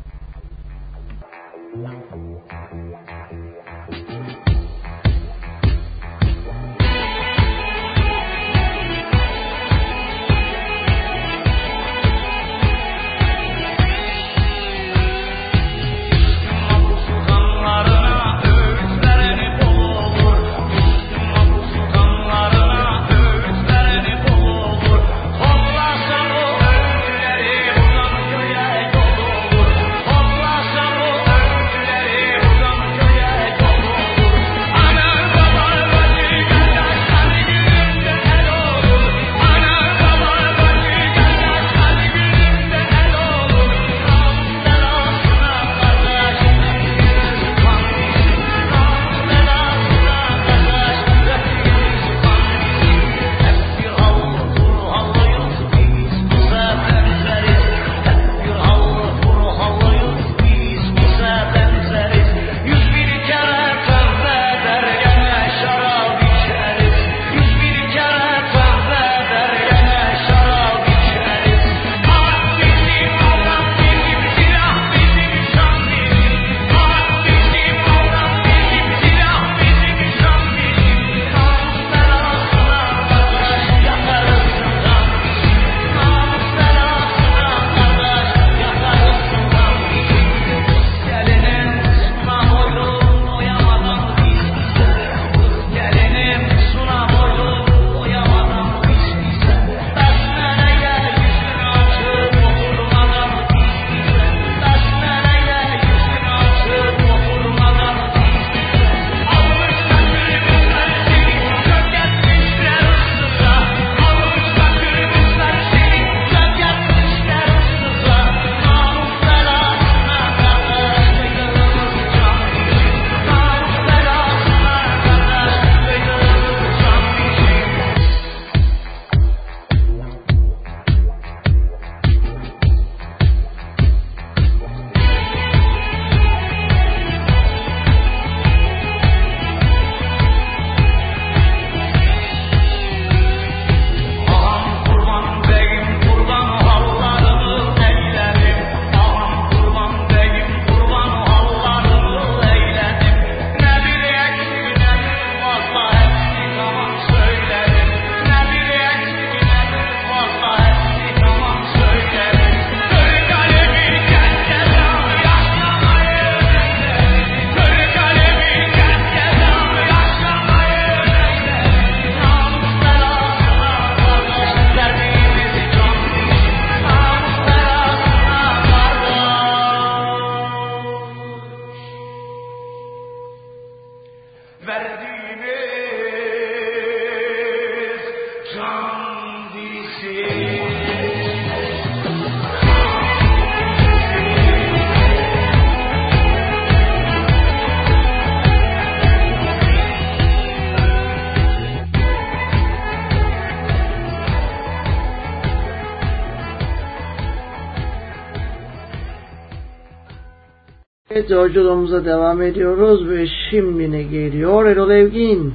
[211.28, 214.66] Sohbet yolculuğumuza devam ediyoruz ve şimdi ne geliyor?
[214.66, 215.54] Erol Evgin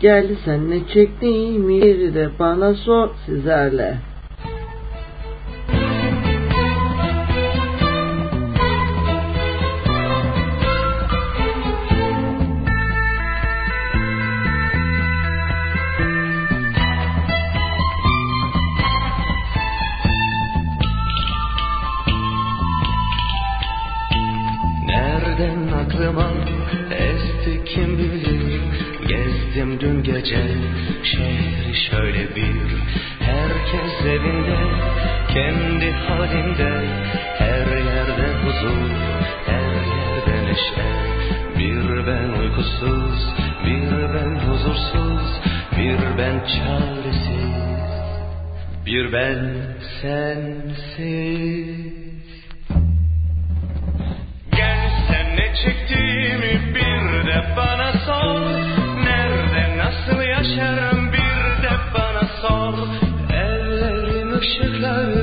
[0.00, 4.11] geldi sen ne çektiğimi de bana sor sizlerle.
[38.62, 38.90] huzur
[39.46, 40.86] Her yerde neşe.
[41.58, 43.18] Bir ben uykusuz
[43.64, 45.40] Bir ben huzursuz
[45.78, 47.52] Bir ben çaresiz.
[48.86, 49.40] Bir ben
[50.02, 51.02] sensiz.
[54.56, 58.40] Gel sen ne çektiğimi bir de bana sor.
[59.04, 62.74] Nerede nasıl yaşarım bir de bana sor.
[63.32, 65.21] Ellerim ışıkları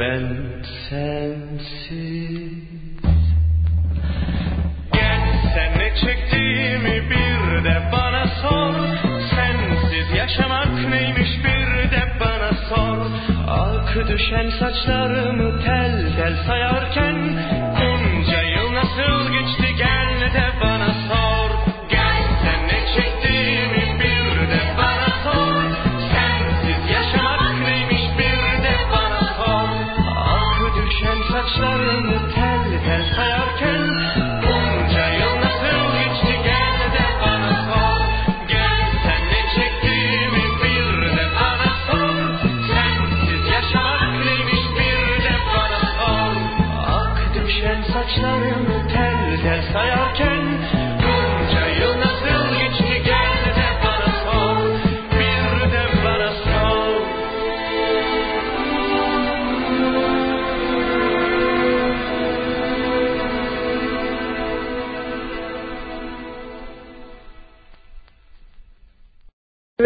[0.00, 0.26] ben
[0.88, 2.52] sensiz.
[4.92, 5.20] Gel
[5.54, 8.74] sen ne çektiğimi bir de bana sor.
[9.34, 12.98] Sensiz yaşamak neymiş bir de bana sor.
[13.48, 17.05] Ak düşen saçlarımı tel tel sayarken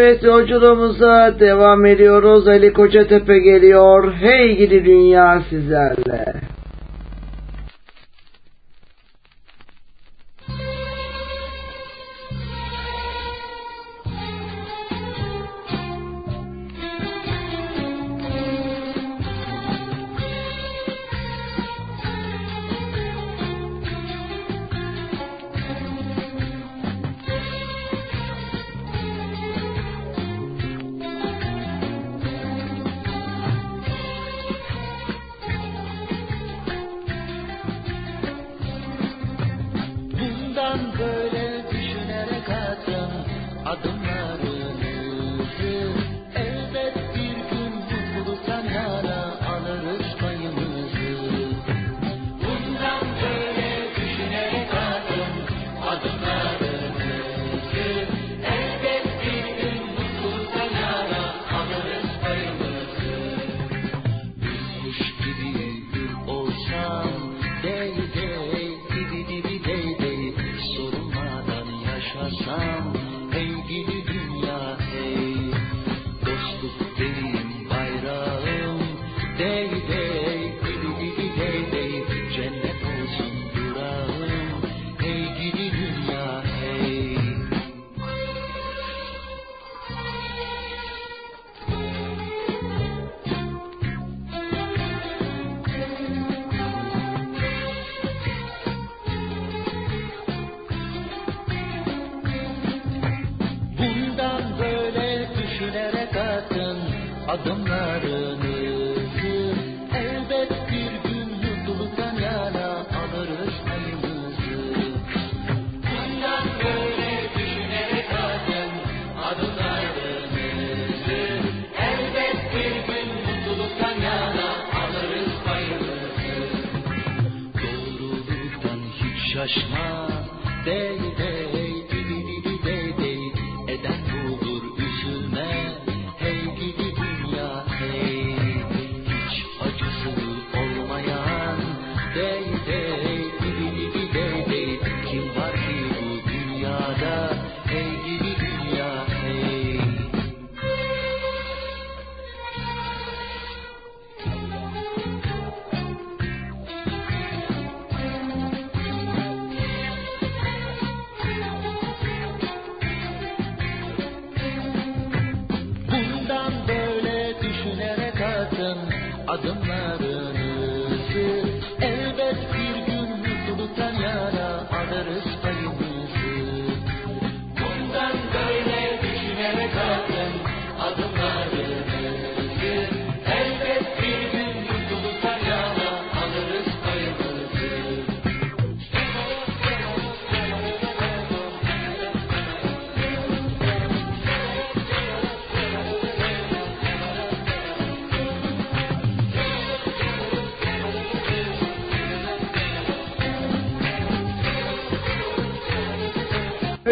[0.00, 2.48] Evet yolculuğumuza devam ediyoruz.
[2.48, 4.12] Ali Kocatepe geliyor.
[4.12, 6.19] Hey gidi dünya sizlerle.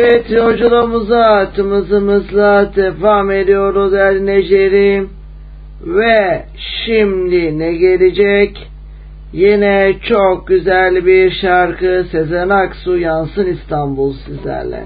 [0.00, 5.06] Evet yolculuğumuza atımızımızla devam ediyoruz El Neceri.
[5.86, 6.44] Ve
[6.86, 8.70] şimdi ne gelecek?
[9.32, 14.84] Yine çok güzel bir şarkı Sezen Aksu yansın İstanbul sizlerle.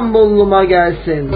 [0.00, 1.30] İstanbul'uma gelsin.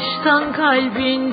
[0.00, 1.29] baştan kalbin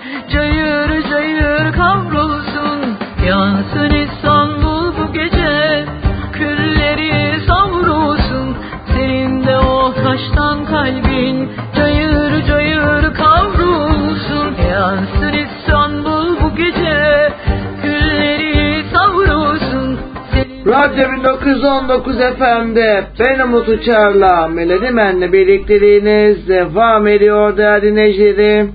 [21.48, 28.72] 1919 FM'de ben Umut Uçar'la Melodi Men'le birlikteliğiniz devam ediyor değerli dinleyicilerim.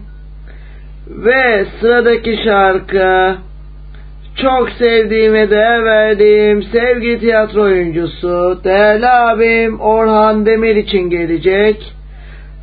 [1.08, 3.34] Ve sıradaki şarkı
[4.36, 11.92] çok sevdiğim ve değer verdiğim sevgili tiyatro oyuncusu değerli abim Orhan Demir için gelecek.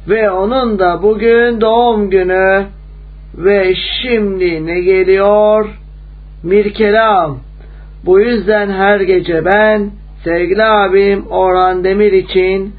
[0.10, 2.65] Ve onun da bugün doğum günü
[3.38, 5.69] ve şimdi ne geliyor?
[6.44, 7.40] Mirkelam.
[8.06, 12.76] Bu yüzden her gece ben sevgili abim Orhan Demir için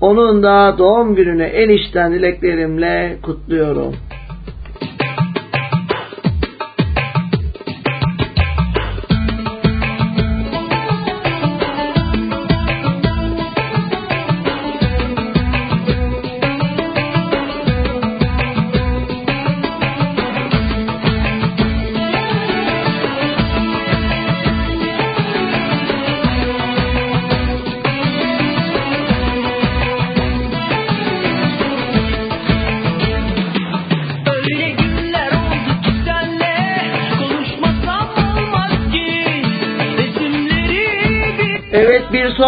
[0.00, 3.96] onun da doğum gününü en içten dileklerimle kutluyorum.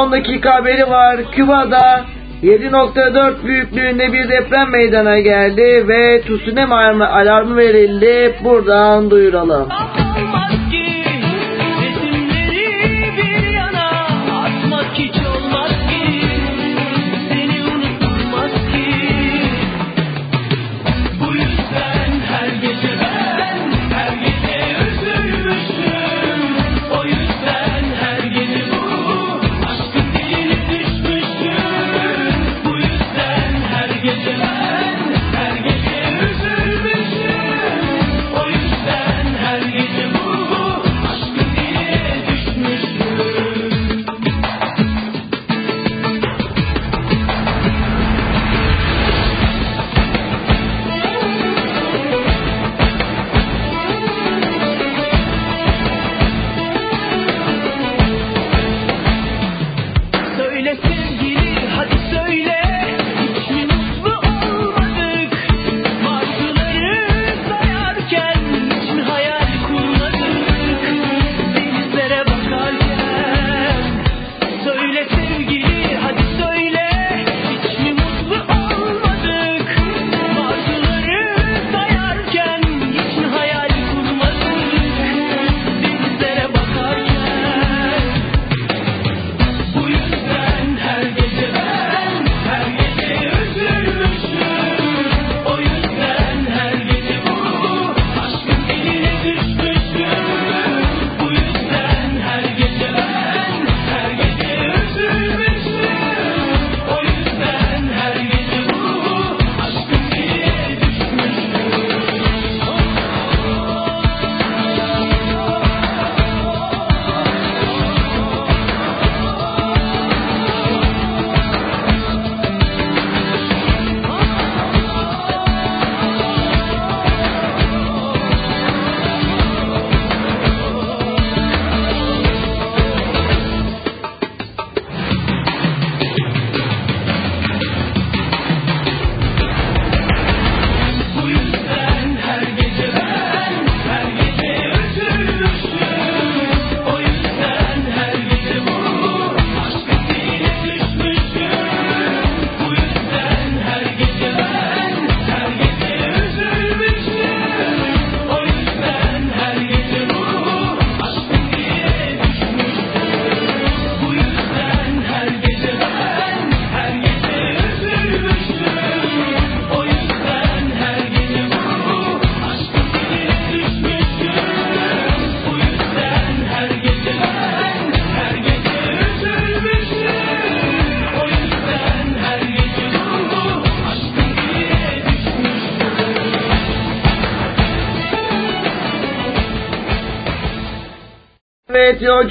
[0.07, 1.31] Son dakika haberi var.
[1.33, 2.05] Küba'da
[2.43, 8.35] 7.4 büyüklüğünde bir deprem meydana geldi ve tsunami alarmı, verildi.
[8.45, 9.69] Buradan duyuralım.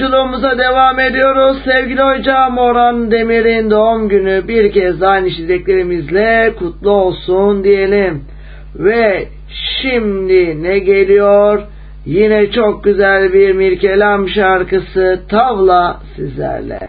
[0.01, 1.57] Yolculuğumuza devam ediyoruz.
[1.65, 8.23] Sevgili hocam Orhan Demir'in doğum günü bir kez daha aynı dileklerimizle kutlu olsun diyelim.
[8.75, 9.27] Ve
[9.81, 11.61] şimdi ne geliyor?
[12.05, 16.84] Yine çok güzel bir Mirkelam şarkısı Tavla sizlerle.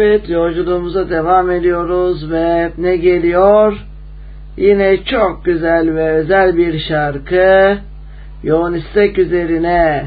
[0.00, 3.78] Evet yolculuğumuza devam ediyoruz ve ne geliyor?
[4.56, 7.78] Yine çok güzel ve özel bir şarkı.
[8.42, 10.06] Yoğun istek üzerine.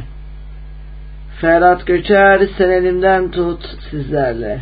[1.41, 4.61] Ferhat Göçer sen elimden tut sizlerle.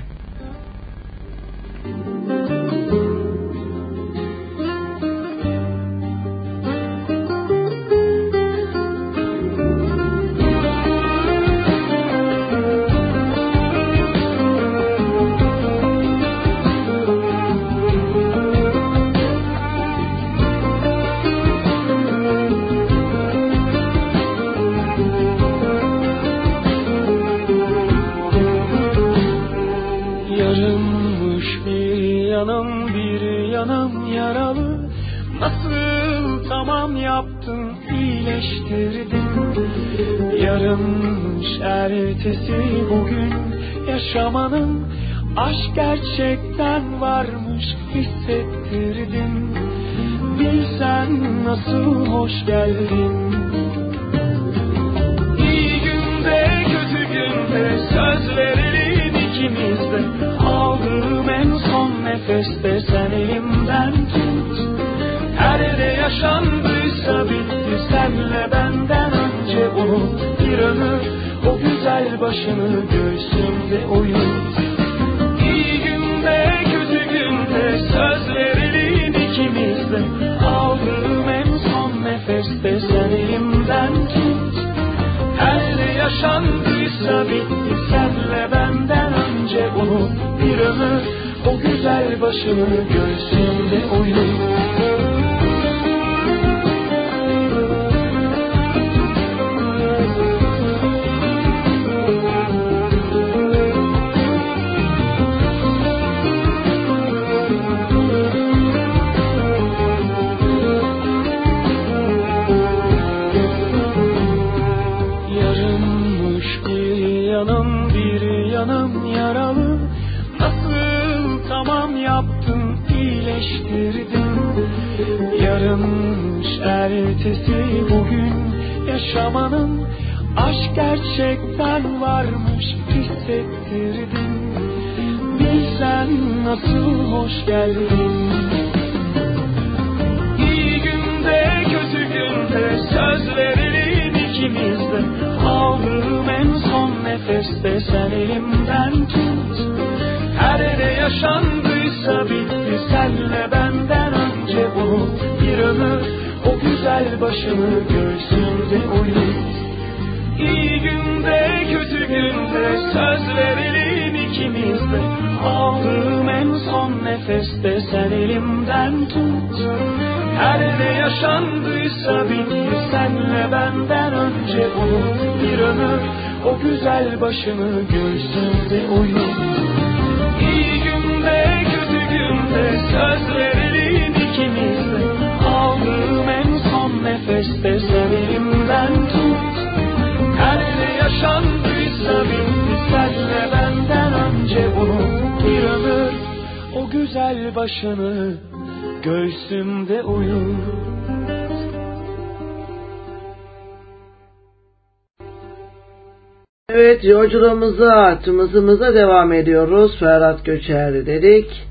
[207.30, 210.00] Yolculuğumuza, tımızımıza devam ediyoruz.
[210.00, 211.68] Ferhat Göçer dedik.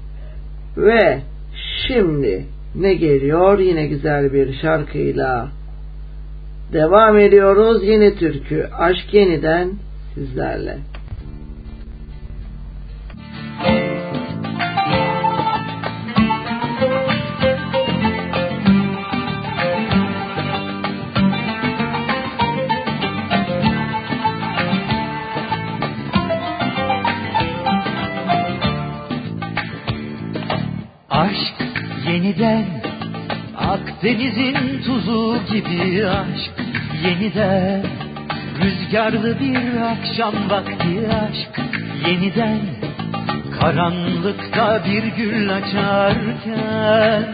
[0.77, 1.19] Ve
[1.89, 2.45] şimdi
[2.75, 3.59] ne geliyor?
[3.59, 5.49] Yine güzel bir şarkıyla
[6.73, 7.85] devam ediyoruz.
[7.85, 9.71] Yeni türkü Aşk Yeniden
[10.15, 10.79] sizlerle.
[34.09, 36.51] Akdeniz'in tuzu gibi aşk
[37.05, 37.83] yeniden.
[38.61, 41.61] Rüzgarlı bir akşam vakti aşk
[42.07, 42.61] yeniden.
[43.61, 47.25] Karanlıkta bir gül açarken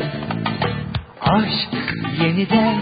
[1.21, 1.75] Aşk
[2.23, 2.81] yeniden.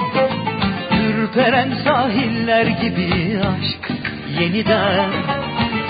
[1.04, 3.92] Ürperen sahiller gibi aşk
[4.40, 5.10] yeniden.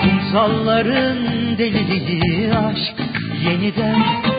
[0.01, 1.17] Kumsalların
[1.57, 2.95] deliliği aşk
[3.45, 4.32] yeniden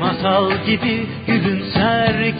[0.00, 2.38] masal gibi gülümserken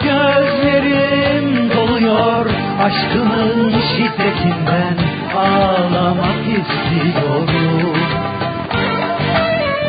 [0.00, 2.46] Gözlerim doluyor
[2.82, 4.96] aşkımın şiddetinden
[5.36, 7.96] Ağlamak istiyorum.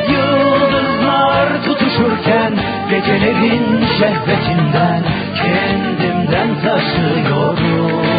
[0.09, 2.53] Yıldızlar tutuşurken
[2.89, 5.03] gecelerin şehvetinden.
[5.35, 8.12] Kendimden taşıyorum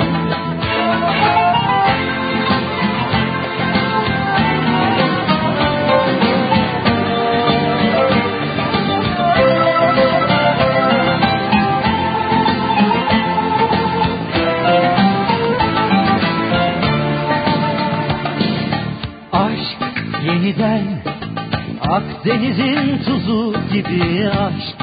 [22.25, 24.77] Akdeniz'in tuzu gibi aşk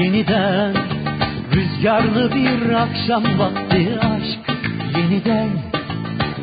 [0.00, 0.74] yeniden
[1.54, 4.58] Rüzgarlı bir akşam vakti aşk
[4.96, 5.48] yeniden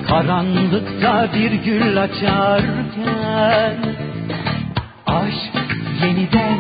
[0.08, 3.76] Karanlıkta bir gül açarken
[5.08, 5.54] Aşk
[6.04, 6.60] yeniden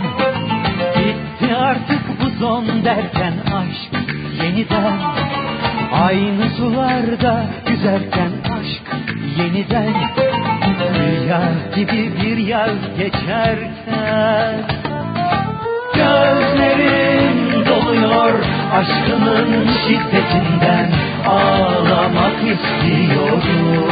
[0.96, 4.04] Bitti artık bu son derken aşk
[4.44, 4.98] yeniden
[5.94, 8.96] Aynı sularda yüzerken aşk
[9.38, 10.31] yeniden
[11.32, 14.56] Rüya gibi bir yaz geçerken
[15.94, 18.34] Gözlerim doluyor
[18.74, 20.92] aşkımın şiddetinden
[21.28, 23.92] Ağlamak istiyorum.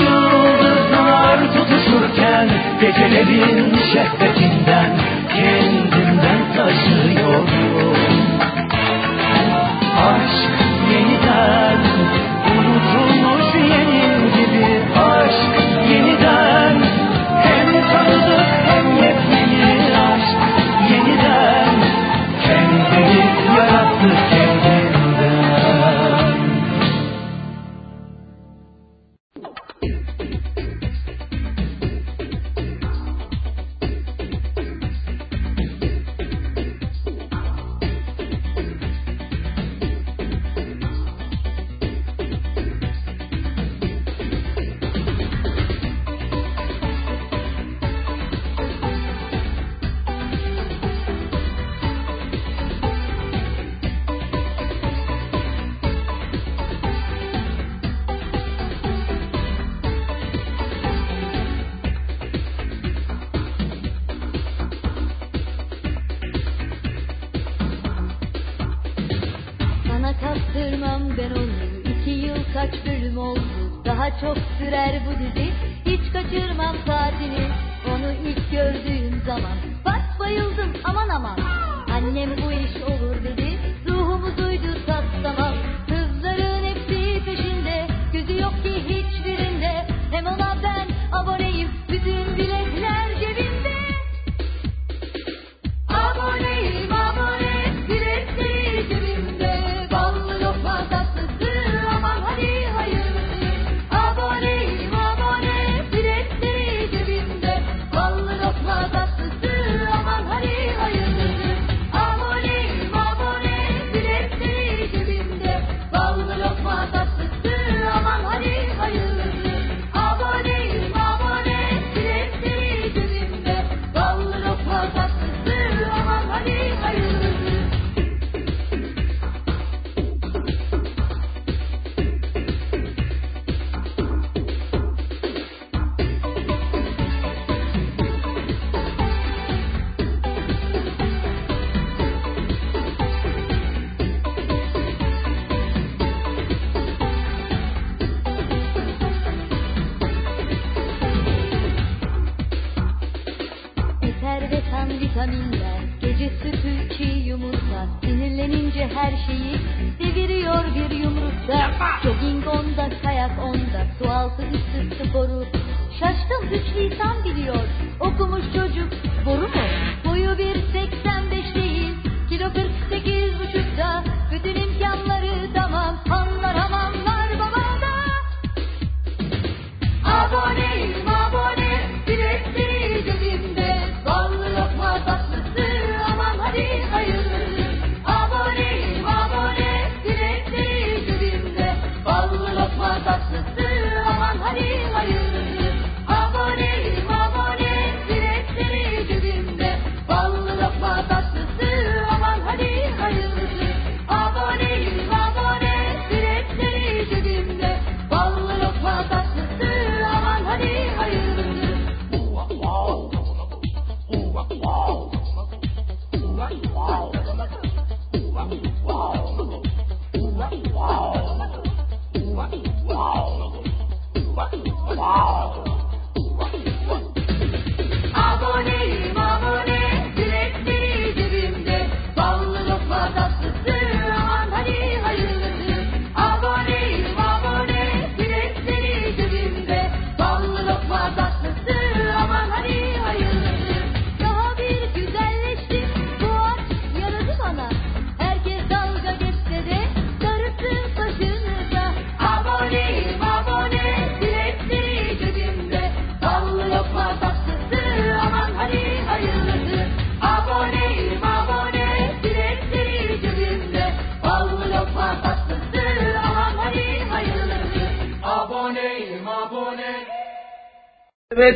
[0.00, 2.48] Yıldızlar tutuşurken
[2.80, 4.90] gecelerin şehvetinden
[5.36, 5.77] Kendimden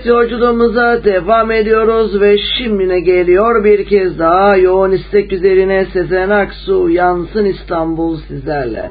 [0.05, 6.91] Evet yolculuğumuza devam ediyoruz ve şimdine geliyor bir kez daha yoğun istek üzerine Sezen Aksu
[6.91, 8.91] Yansın İstanbul sizlerle.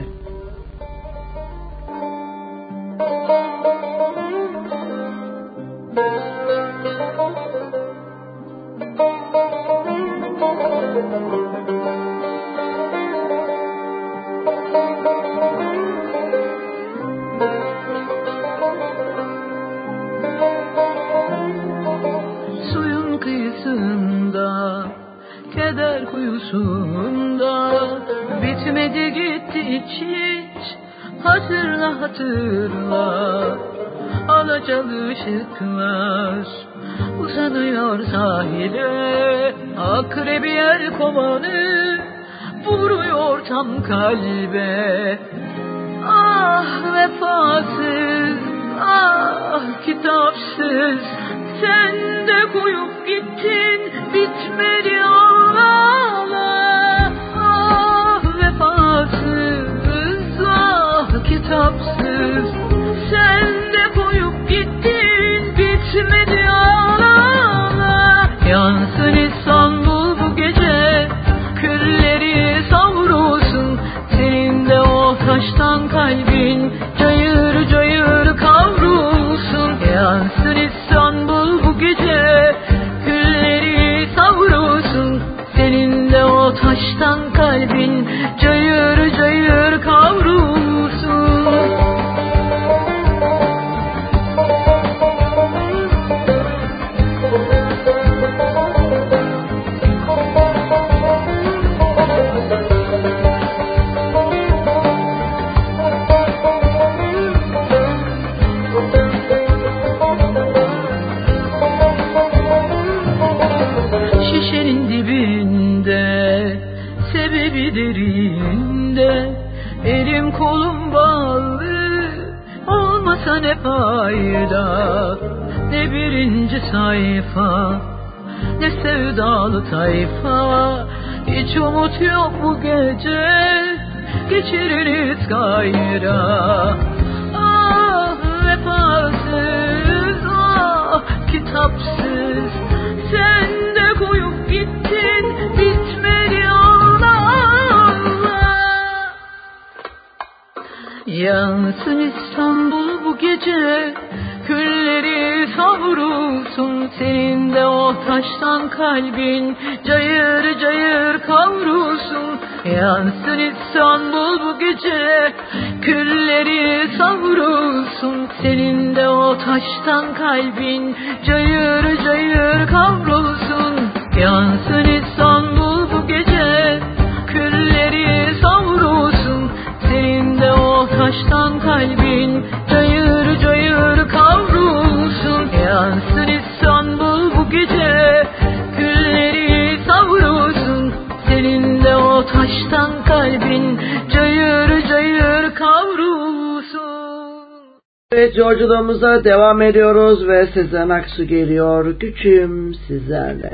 [199.01, 201.95] Yolculuğumuza devam ediyoruz ve Sezen Aksu geliyor.
[201.99, 203.50] Güçüm sizlerle.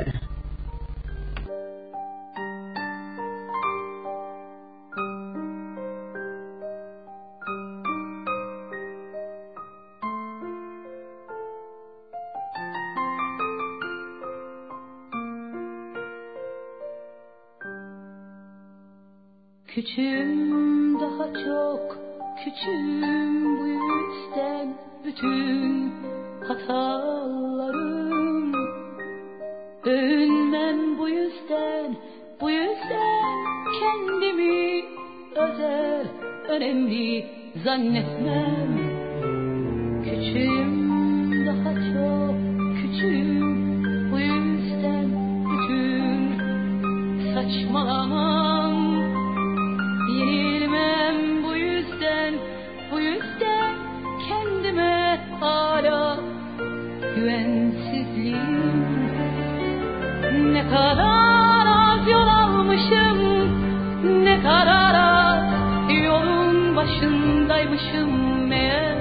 [67.78, 68.98] Başındaymışım meğer.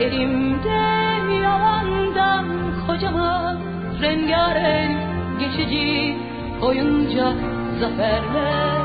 [0.00, 2.46] Elimde yalandan
[2.86, 3.58] kocaman
[4.00, 4.98] rengarenk
[5.38, 6.16] geçici
[6.62, 7.36] oyuncak
[7.80, 8.82] zaferler.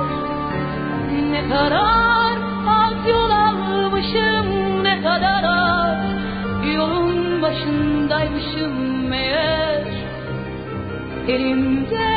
[1.32, 2.38] Ne kadar
[2.68, 6.04] az yol almışım ne kadar az
[6.76, 9.84] Yolun başındaymışım meğer
[11.28, 12.10] Elimde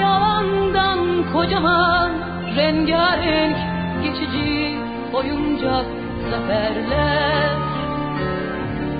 [0.00, 2.10] yalandan kocaman
[2.56, 3.56] rengarenk
[4.02, 4.61] geçici
[5.14, 5.86] oyuncak
[6.30, 7.56] zaferler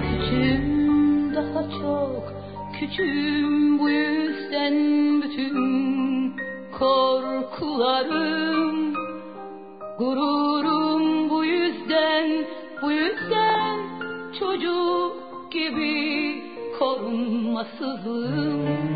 [0.03, 2.33] Küçüğüm daha çok
[2.81, 4.75] küçüğüm bu yüzden
[5.23, 6.37] bütün
[6.79, 8.93] korkularım
[9.99, 12.45] Gururum bu yüzden,
[12.83, 13.79] bu yüzden
[14.39, 15.13] çocuk
[15.53, 16.43] gibi
[16.79, 18.91] korunmasızım.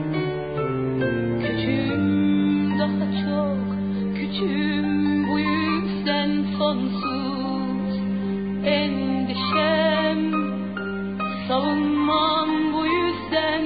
[8.67, 10.33] Endişem.
[11.49, 13.63] Savunmam bu yüzden,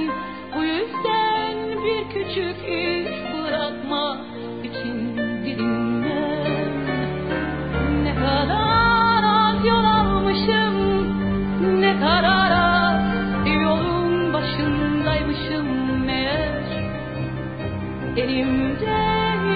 [0.56, 4.16] bu yüzden bir küçük iz bırakma
[4.64, 6.72] için didinmem.
[8.04, 10.30] Ne kadar az yol
[11.80, 13.00] ne kadar az
[13.46, 15.66] yolun başındaymışım
[16.06, 16.64] meğer.
[18.16, 19.00] Elimde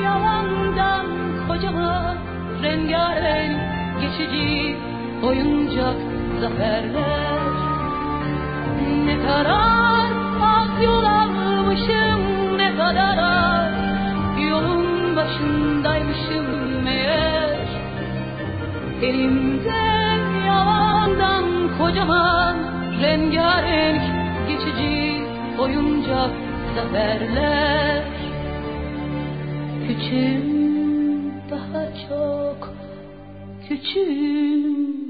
[0.05, 1.07] yalandan
[1.49, 2.17] kocaman
[2.63, 3.61] rengarenk
[4.01, 4.84] geçici
[5.27, 5.97] oyuncak
[6.41, 7.55] zaferler.
[9.07, 9.47] Ne kadar
[10.43, 12.21] az yol almışım,
[12.59, 13.73] ne kadar az
[14.51, 16.47] yolun başındaymışım
[16.85, 17.69] meğer.
[19.03, 19.85] Elimde
[20.47, 21.45] yalandan
[21.79, 22.57] kocaman
[23.03, 24.03] rengarenk
[24.49, 25.23] geçici
[25.59, 26.31] oyuncak
[26.77, 28.03] zaferler.
[29.87, 32.75] Küçüğüm daha çok
[33.69, 35.04] küçüğüm.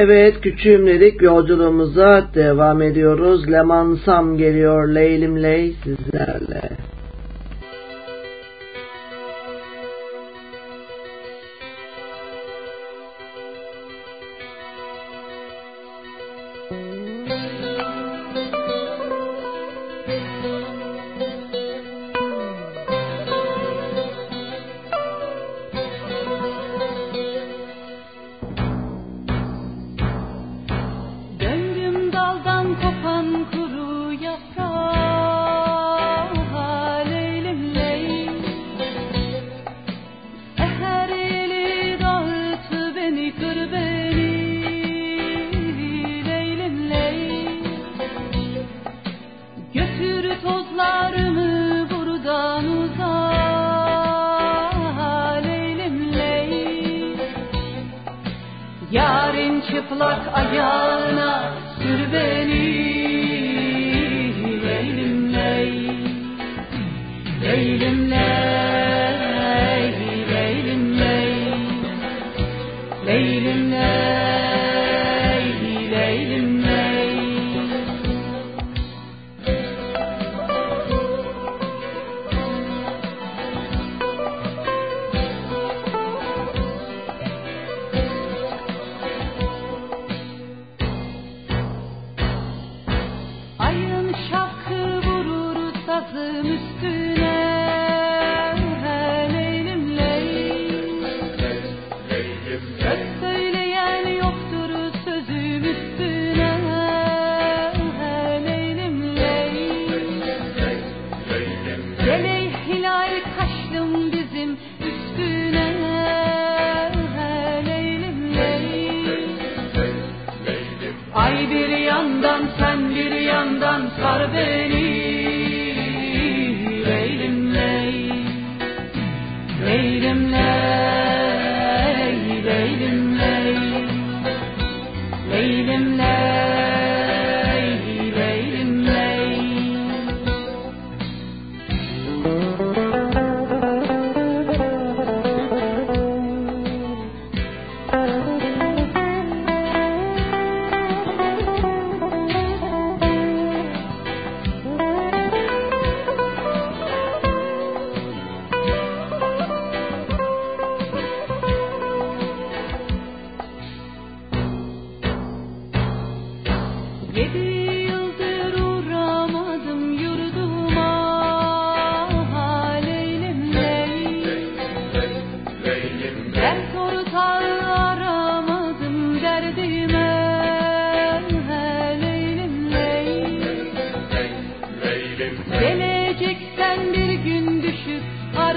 [0.00, 3.52] Evet küçüğümledik yolculuğumuza devam ediyoruz.
[3.52, 6.87] Lemansam geliyor Leylim Ley sizlerle.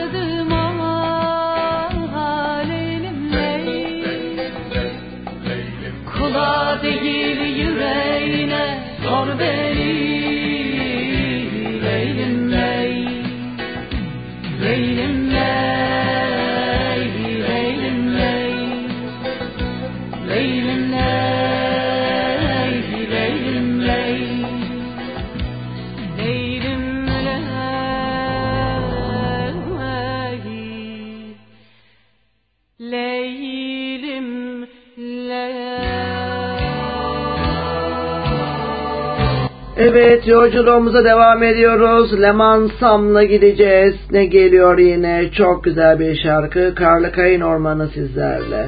[0.01, 0.30] வருது
[40.31, 42.21] yolculuğumuza devam ediyoruz.
[42.21, 43.95] Leman Sam'la gideceğiz.
[44.11, 45.31] Ne geliyor yine?
[45.31, 46.75] Çok güzel bir şarkı.
[46.75, 48.67] Karlı Kayın Ormanı sizlerle.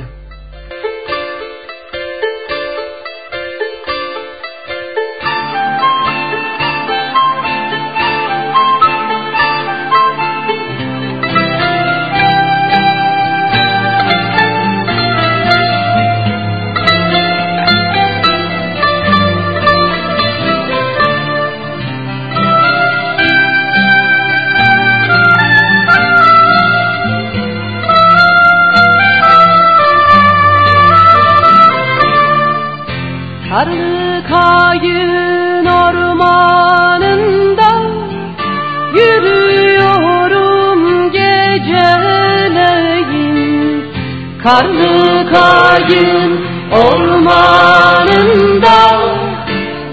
[44.43, 48.33] Karlı kayın ormanında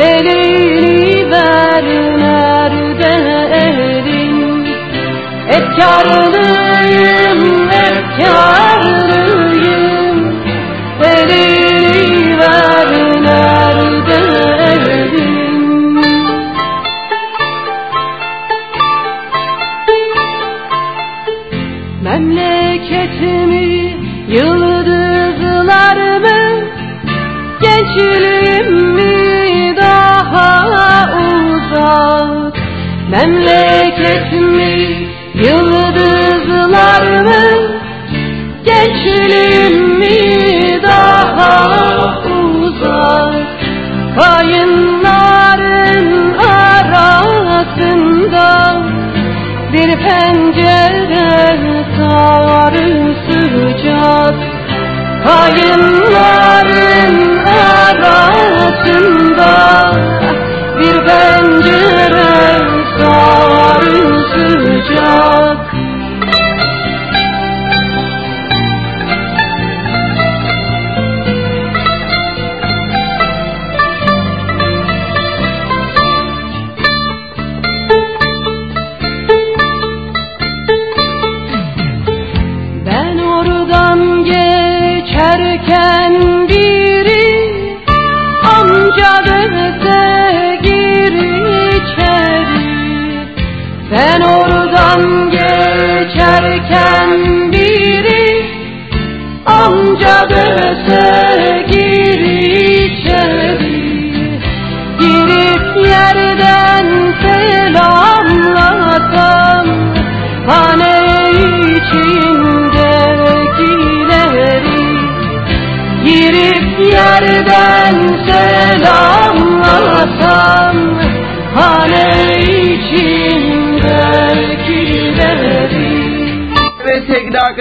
[0.00, 1.84] Elini ver
[2.18, 3.14] nerede
[3.54, 4.66] elin?
[5.48, 8.63] Efkarlıyım, efkarlıyım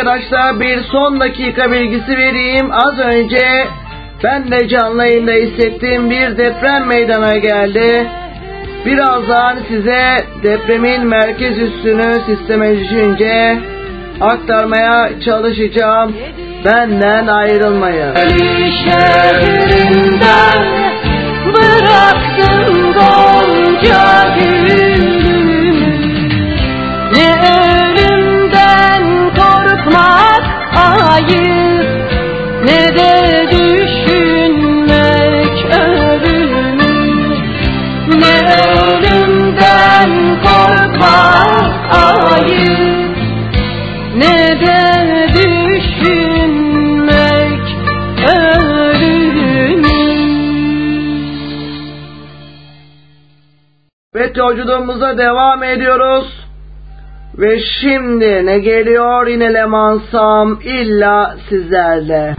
[0.08, 2.72] arkadaşlar bir son dakika bilgisi vereyim.
[2.72, 3.68] Az önce
[4.24, 8.08] ben de canlı yayında hissettiğim bir deprem meydana geldi.
[8.86, 13.60] Birazdan size depremin merkez üssünü sisteme düşünce
[14.22, 16.16] aktarmaya çalışacağım.
[16.66, 18.16] Benden ayrılmayın.
[21.54, 25.03] bıraktım gonca gülümü
[31.14, 31.88] ayıp
[32.64, 33.12] Ne de
[33.52, 36.96] düşünmek ölümü
[38.08, 38.40] Ne
[38.82, 40.12] ölümden
[40.44, 43.18] korkmak ayıp
[44.16, 44.82] Ne de
[45.34, 47.62] düşünmek
[48.38, 50.04] ölümü
[54.16, 56.33] Ve yolculuğumuza devam ediyoruz.
[57.38, 62.36] Ve şimdi ne geliyor yine Lemansam illa sizlerle.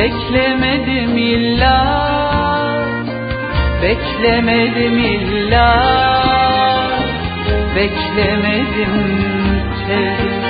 [0.00, 1.78] Beklemedim illa.
[3.82, 5.70] Beklemedim illa.
[7.76, 8.94] Beklemedim
[9.86, 10.40] sevdim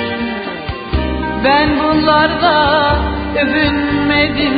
[1.43, 2.95] ben bunlarda
[3.35, 4.57] övünmedim,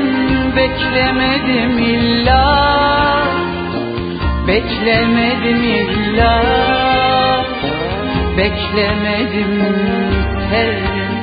[0.55, 2.43] beklemedim illa.
[4.47, 6.41] Beklemedim illa,
[8.37, 9.53] beklemedim
[10.49, 11.13] sevdim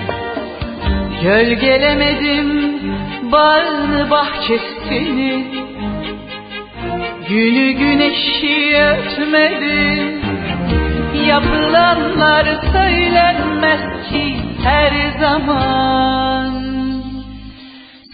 [1.23, 2.60] Gölgelemedim
[3.33, 5.47] bağını bahçesini.
[7.29, 10.21] Günü güneşi ötmedim
[11.27, 16.71] Yapılanlar söylenmez ki her zaman.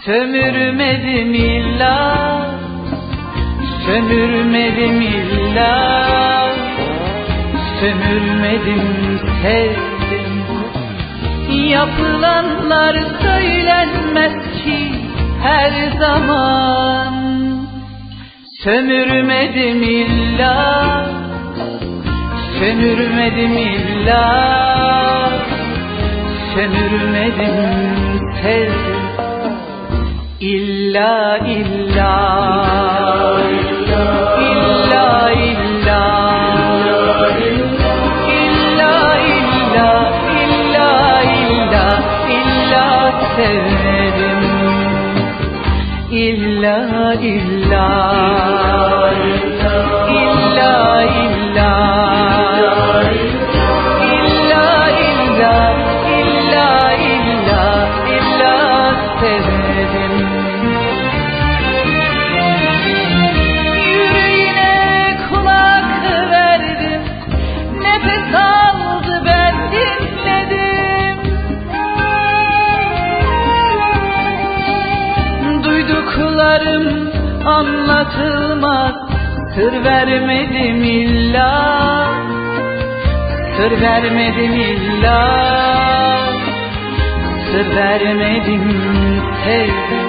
[0.04, 2.56] Sömürmedim illa
[3.86, 6.52] Sömürmedim illa.
[7.80, 10.44] Sömürmedim sevdim.
[11.70, 14.45] Yapılanlar söylenmez
[15.46, 17.12] her zaman.
[18.64, 20.56] Sömürmedim illa
[22.58, 24.24] Sömürmedim illa.
[26.54, 27.56] Sömürmedim
[28.42, 28.72] tez
[30.40, 32.16] İlla illa,
[34.40, 34.96] illa.
[43.36, 44.55] sevmedim.
[46.16, 47.88] İlla illa
[49.00, 51.85] sevdim İlla illa
[77.46, 78.94] anlatılmaz.
[79.54, 81.76] Sır vermedim illa
[83.56, 85.20] Sır vermedim illa.
[87.50, 88.82] Sır vermedim
[89.44, 90.06] sevdim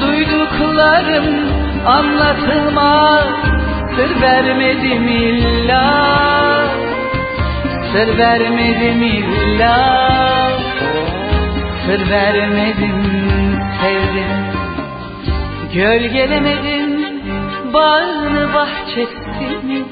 [0.00, 1.26] Duyduklarım
[1.86, 3.26] anlatılmaz.
[3.96, 5.84] Sır vermedim illa
[7.92, 10.06] Sır vermedim illa.
[11.86, 13.02] Sır vermedim
[13.80, 14.45] sevdim
[15.74, 17.06] Gölgelemedim
[17.72, 19.84] bağını bahçesini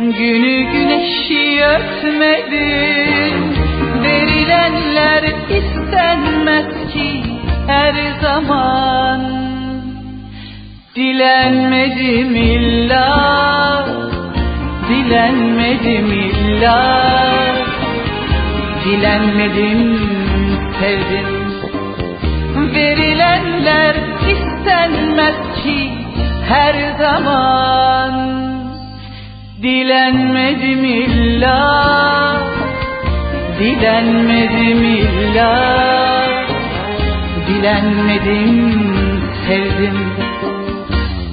[0.00, 3.54] Günü güneşi örtmedim
[4.02, 7.22] Verilenler istenmez ki
[7.66, 9.20] her zaman.
[10.96, 13.42] Dilenmedim illa
[14.88, 17.12] Dilenmedim illa.
[18.84, 20.00] Dilenmedim
[20.80, 21.41] sevdim
[24.82, 25.90] istenmez ki
[26.48, 28.14] her zaman.
[29.62, 31.60] Dilenmedim illa
[33.58, 35.54] Dilenmedim illa.
[37.46, 38.54] Dilenmedim
[39.46, 39.98] sevdim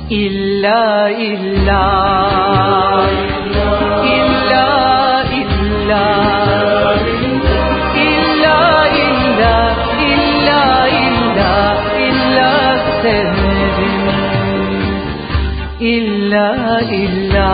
[0.10, 1.86] İlla illa
[3.50, 3.80] İlla.
[4.06, 6.69] İlla İlla
[13.00, 14.20] İlla sevdim
[15.80, 17.52] İlla illa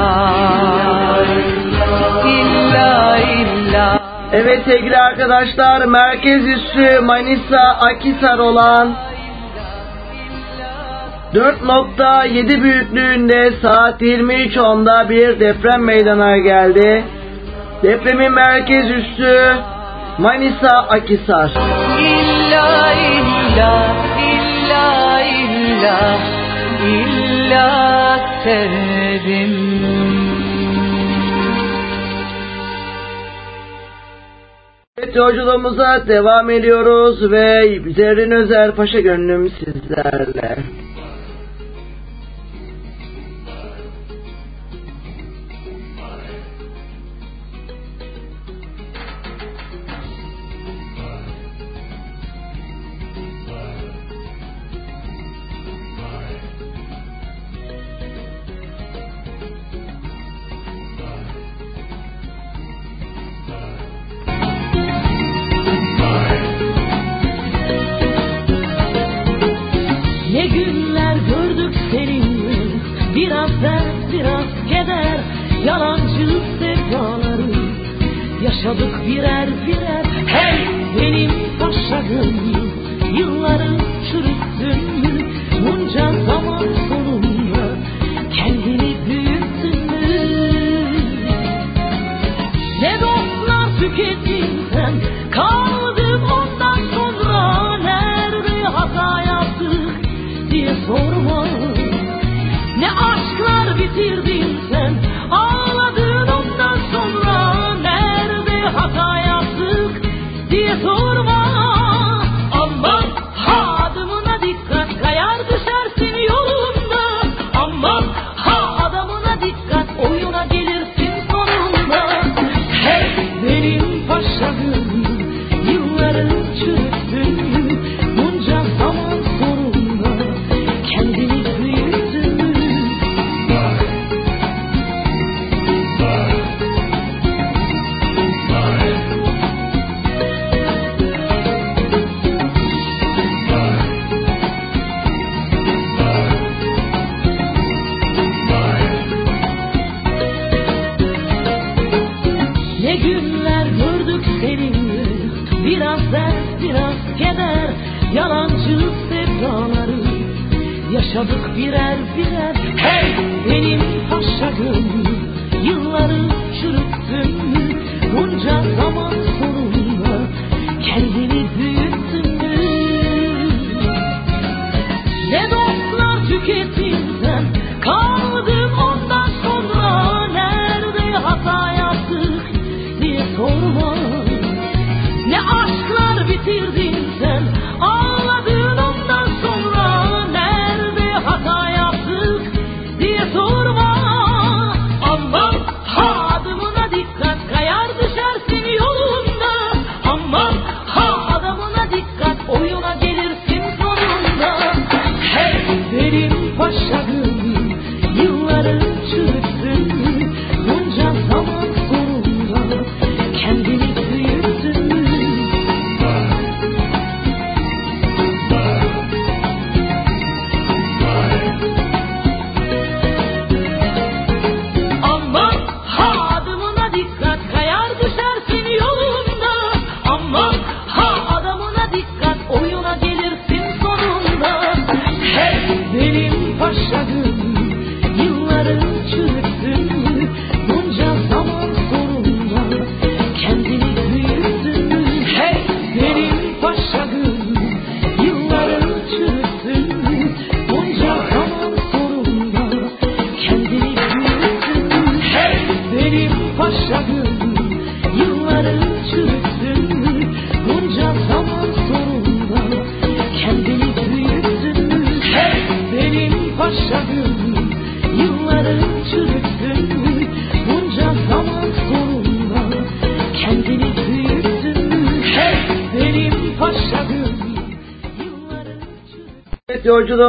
[2.25, 3.99] İlla illa
[4.33, 8.95] Evet sevgili arkadaşlar merkez üssü Manisa Akisar olan
[11.33, 17.03] 4.7 büyüklüğünde saat 23.10'da bir deprem meydana geldi.
[17.83, 19.55] Depremin merkez üssü
[20.17, 21.51] Manisa Akisar.
[21.99, 23.85] İlla illa
[24.19, 25.14] illa
[25.65, 25.99] illa
[26.95, 27.67] illa
[28.43, 29.65] sevdim
[35.15, 40.57] yolculuğumuza devam ediyoruz ve Zerrin Özer Paşa Gönlüm sizlerle.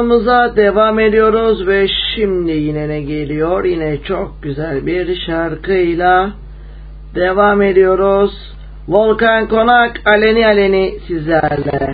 [0.06, 3.64] Yolculuğumuza devam ediyoruz ve şimdi yine ne geliyor?
[3.64, 6.30] Yine çok güzel bir şarkıyla
[7.14, 8.30] devam ediyoruz.
[8.88, 11.85] Volkan Konak Aleni Aleni sizlerle.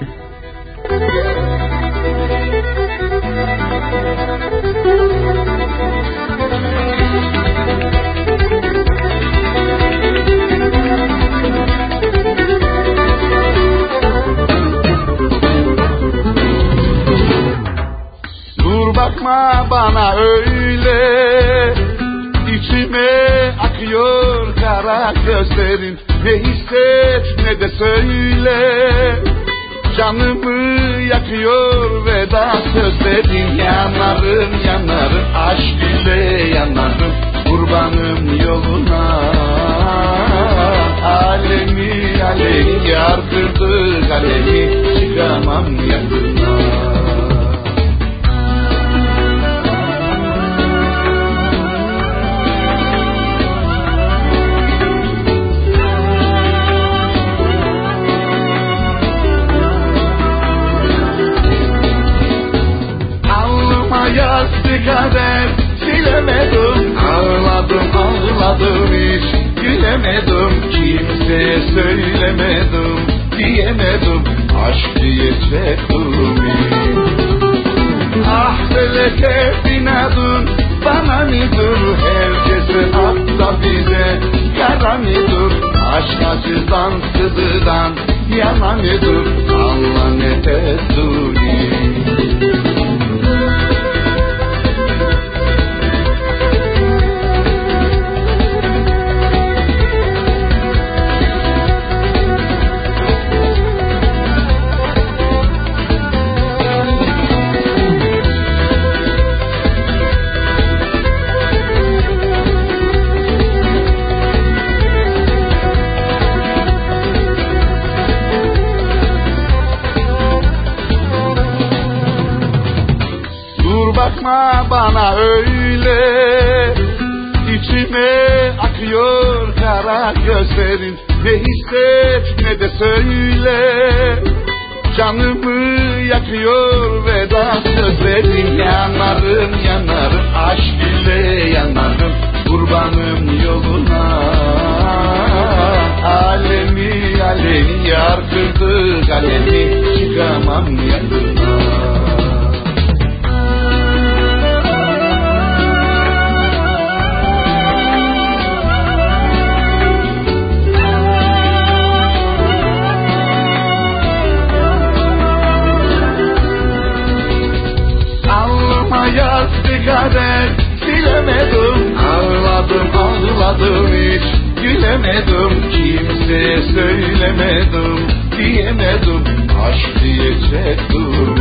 [176.32, 179.24] Kimseye söylemedim Diyemedim
[179.64, 181.34] Aşk diyecektim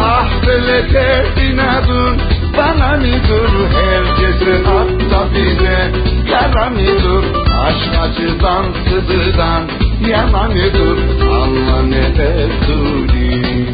[0.00, 2.20] Ah feleke inadın
[2.56, 5.90] Bana nidir Herkese hatta bize
[6.30, 7.24] Yara nidir
[7.66, 9.62] Aşk acıdan sıdıdan
[10.08, 10.98] Yana nidir
[11.30, 13.66] Allah ne tezuri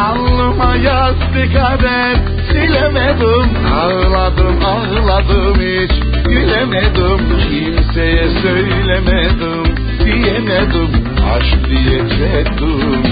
[0.00, 2.16] Alnıma yazdı kader
[2.52, 3.50] Silemedim.
[3.74, 7.18] Ağladım ağladım hiç Gülemedim
[7.48, 10.90] Kimseye söylemedim Diyemedim
[11.34, 13.04] Aşk diyecektim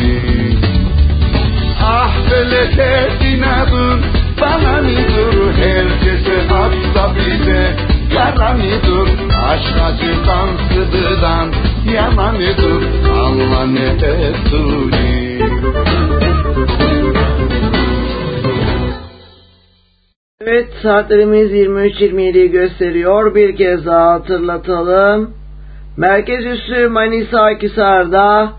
[1.83, 4.01] Ah feleke inadın
[4.41, 7.77] Bana nidir Herkese hatta bize
[8.15, 9.09] Yara nidir
[9.49, 11.53] Aşk acıdan sıdıdan
[11.95, 15.18] Yana nidir Allah ne tezuri
[20.51, 23.35] Evet saatlerimiz 23.27'yi gösteriyor.
[23.35, 25.31] Bir kez daha hatırlatalım.
[25.97, 28.53] Merkez üssü Manisa Akhisar'da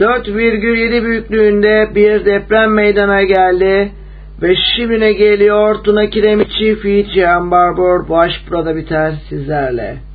[0.00, 3.92] 4,7 büyüklüğünde bir deprem meydana geldi.
[4.42, 5.74] Ve şimdi ne geliyor?
[5.84, 10.05] Tuna Kiremiçi, Fiji, Ambarbor, Baş burada biter sizlerle.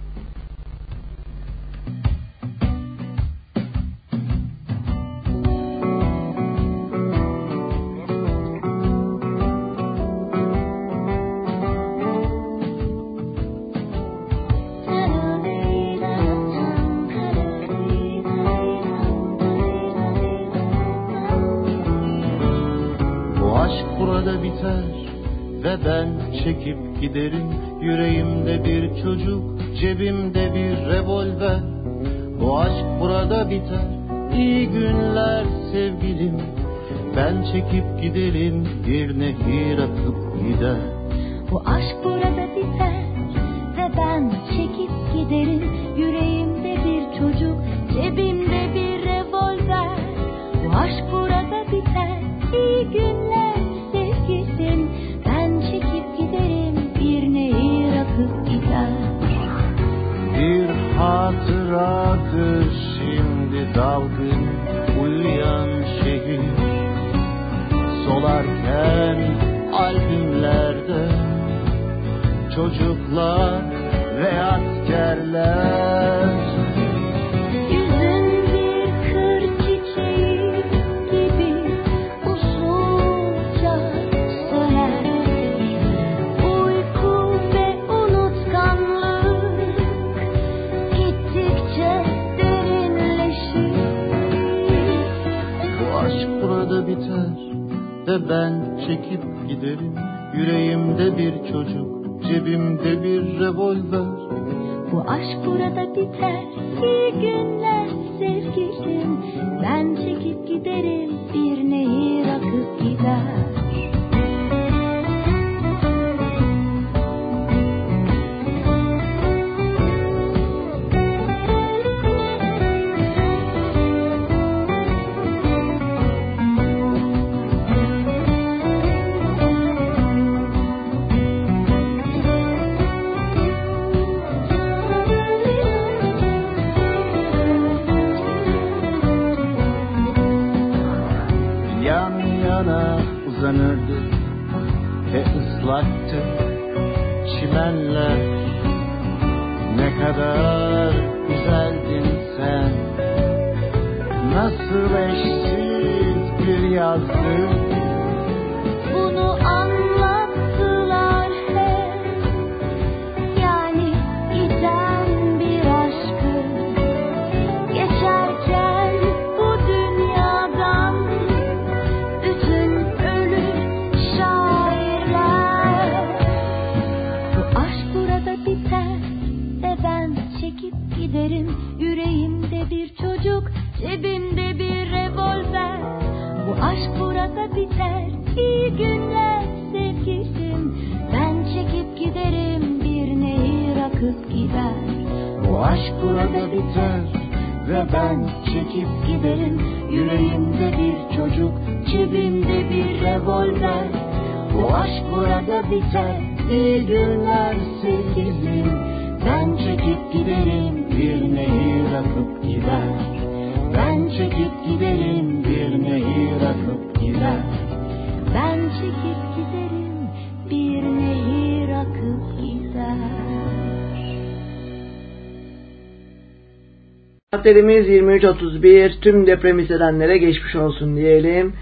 [227.52, 231.54] Saatlerimiz 23.31 tüm deprem hissedenlere geçmiş olsun diyelim.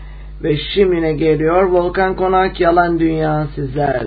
[0.43, 3.98] Ve şimdine geliyor Volkan Konak Yalan Dünya sizler.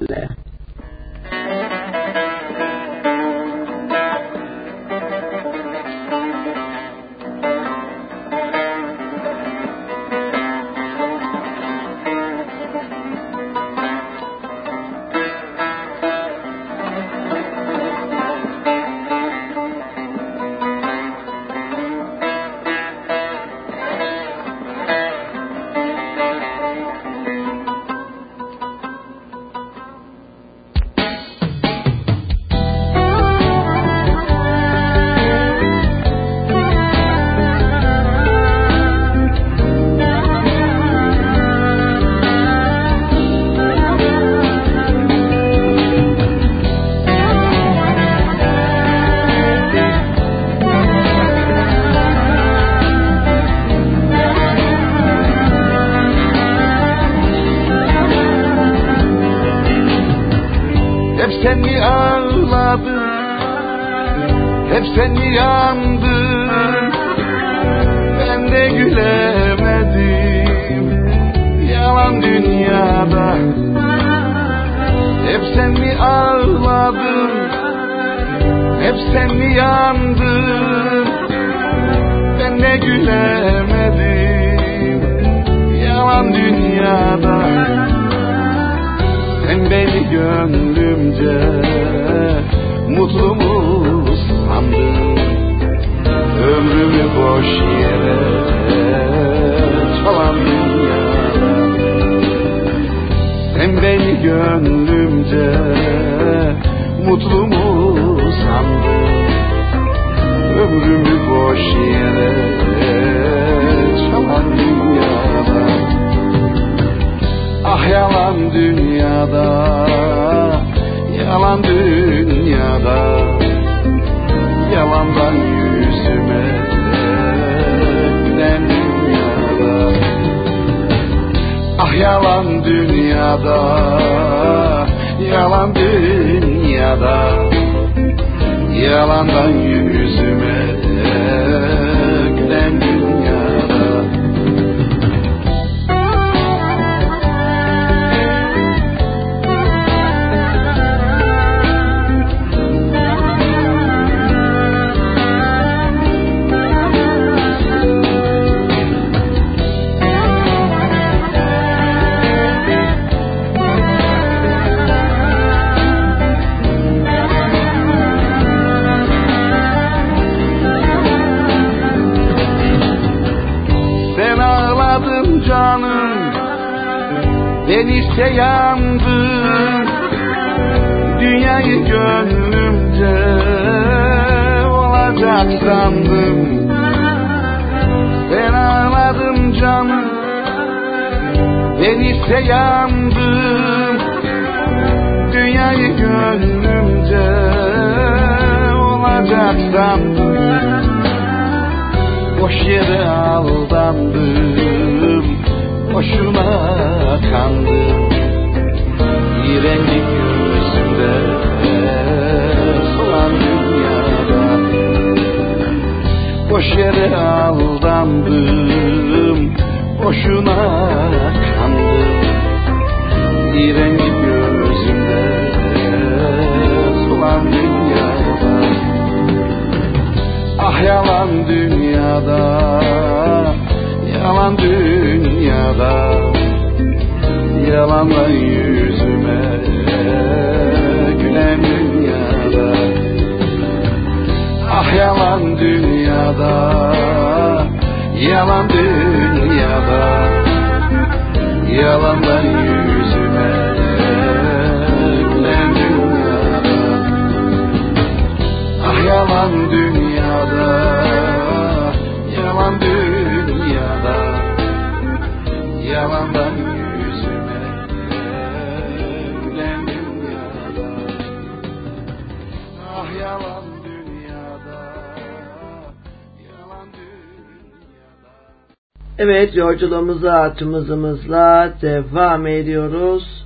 [279.82, 283.44] yolculuğumuza atımızımızla devam ediyoruz.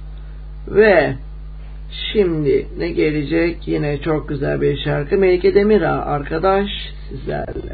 [0.68, 1.14] Ve
[2.12, 3.68] şimdi ne gelecek?
[3.68, 5.16] Yine çok güzel bir şarkı.
[5.16, 6.66] Melike Demirağ arkadaş
[7.08, 7.65] sizlerle.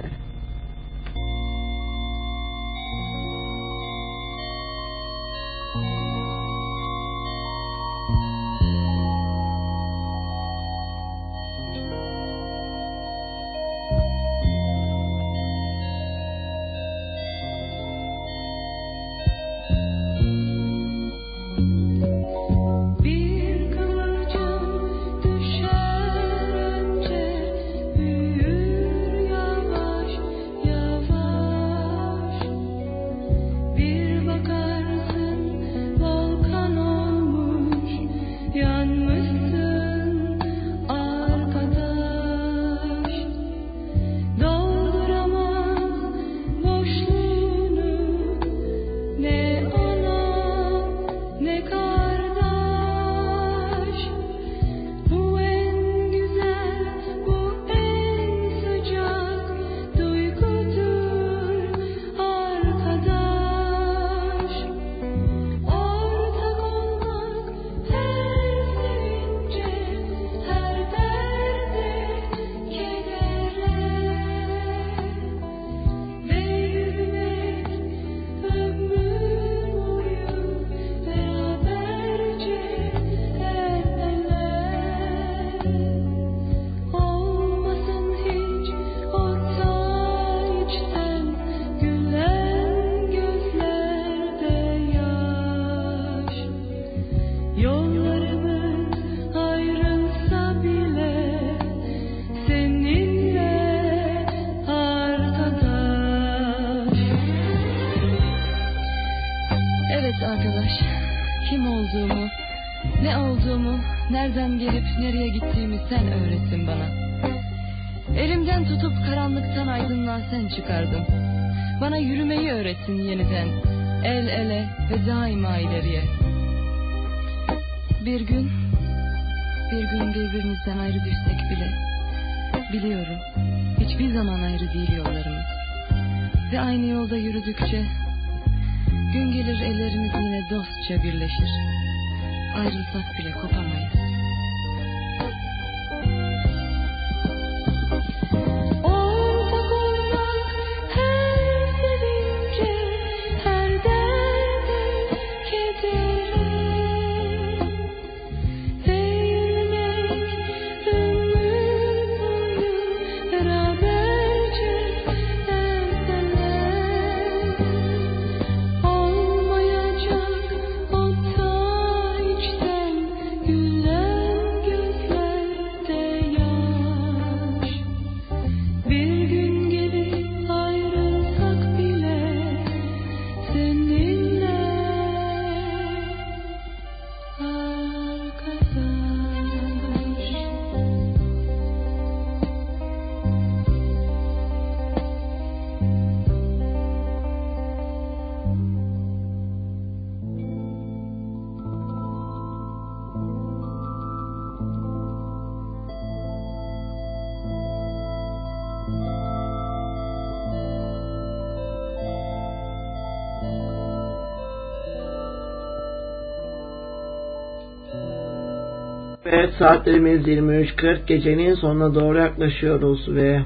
[219.34, 223.42] Evet saatlerimiz 23.40 gecenin sonuna doğru yaklaşıyoruz ve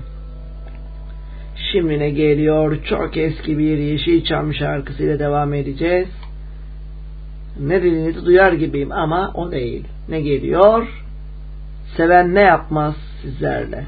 [1.73, 6.09] şimdi ne geliyor çok eski bir Yeşilçam şarkısıyla devam edeceğiz.
[7.61, 9.85] Ne dediğinizi duyar gibiyim ama o değil.
[10.09, 10.89] Ne geliyor?
[11.97, 13.85] Seven ne yapmaz sizlerle.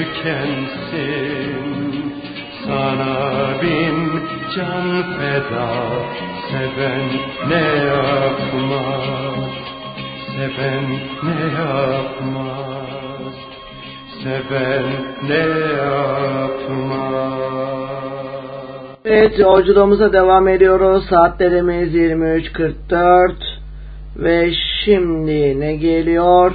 [0.00, 1.54] tükensin
[2.66, 3.14] Sana
[3.62, 3.96] bin
[4.56, 5.68] can feda
[6.50, 7.06] Seven
[7.48, 9.50] ne yapmaz?
[10.36, 10.84] Seven
[11.22, 13.34] ne yapmaz?
[14.22, 14.84] Seven
[15.28, 15.44] ne
[15.76, 17.20] yapmaz?
[19.04, 21.06] Evet yolculuğumuza devam ediyoruz.
[21.10, 23.32] Saatlerimiz 23.44
[24.16, 24.50] ve
[24.84, 26.52] şimdi ne geliyor?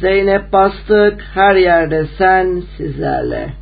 [0.00, 3.57] Zeynep Bastık her yerde sen sizlerle.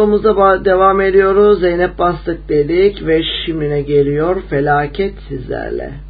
[0.00, 1.60] Diyaloğumuza devam ediyoruz.
[1.60, 6.09] Zeynep Bastık dedik ve şimine geliyor felaket sizlerle.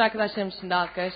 [0.00, 1.14] Orkestra arkadaşlarım için de alkış.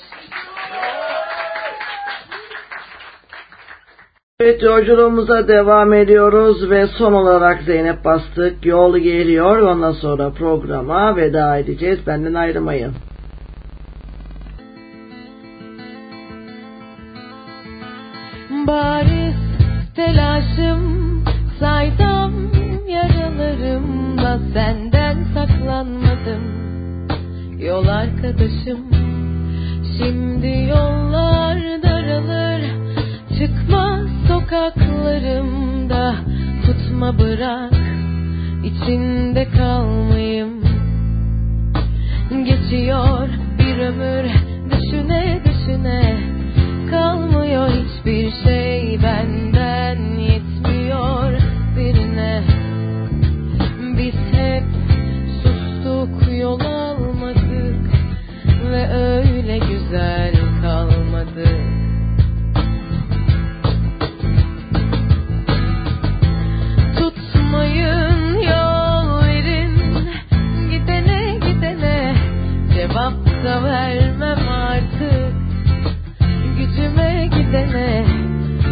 [4.41, 9.59] Evet yolculuğumuza devam ediyoruz ve son olarak Zeynep Bastık yol geliyor.
[9.59, 12.07] Ondan sonra programa veda edeceğiz.
[12.07, 12.95] Benden ayrılmayın.
[18.67, 19.35] Bariz
[19.97, 21.25] telaşım
[21.61, 22.33] saydam
[22.89, 26.64] yaralarımla senden saklanmadım
[27.65, 28.81] Yol arkadaşım.
[29.99, 32.63] Şimdi yollar daralır.
[33.39, 36.15] Çıkma sokaklarımda.
[36.67, 37.73] Tutma bırak.
[38.65, 40.51] İçinde kalmayayım.
[42.31, 43.29] Geçiyor
[43.59, 44.31] bir ömür.
[44.71, 46.21] Düşüne düşüne.
[46.91, 48.99] Kalmıyor hiçbir şey.
[49.03, 51.33] Benden yetmiyor
[51.77, 52.43] birine.
[53.99, 54.65] Biz hep
[55.43, 56.84] sustuk yol almadık
[58.75, 61.47] ve öyle güzel kalmadı.
[66.97, 69.75] Tutmayın yol verin.
[70.71, 72.15] Gidene gidene
[72.75, 75.35] cevap da vermem artık.
[76.59, 78.05] Gücüme gidene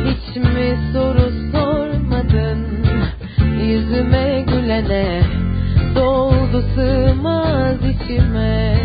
[0.05, 2.67] hiç mi soru sormadın?
[3.61, 5.23] Yüzüme gülene
[5.95, 8.82] doldu sığmaz içime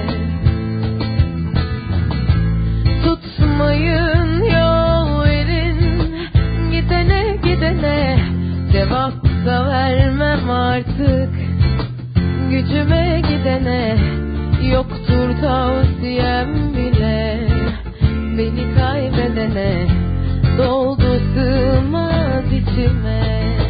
[9.78, 11.30] vermem artık.
[12.50, 13.98] Gücüme gidene
[14.72, 17.40] yoktur tavsiyem bile.
[18.38, 19.88] Beni kaybedene
[20.58, 23.67] doldu sığmaz içime.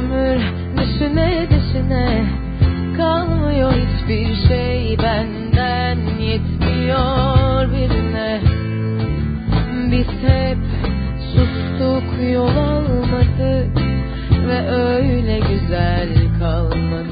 [0.00, 0.40] Ömür
[0.76, 2.24] düşüne düşüne
[2.96, 8.40] Kalmıyor hiçbir şey benden yetmiyor birine.
[9.90, 10.58] Biz hep
[11.34, 13.78] sustuk yol almadık
[14.48, 17.09] Ve öyle güzel kalmadık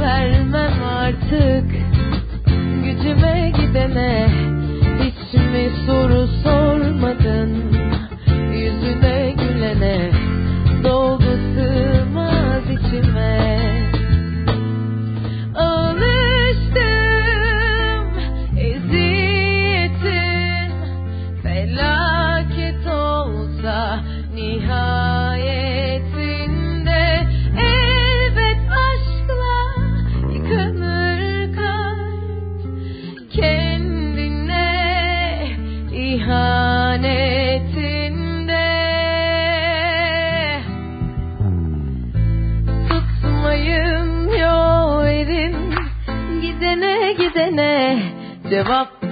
[0.00, 1.70] vermem artık.
[2.84, 4.28] Gücüme gidene
[5.00, 7.79] Hiç mi soru sormadın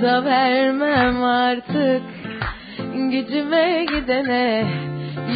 [0.03, 2.03] Da vermem artık.
[2.95, 4.67] Gücüme gidene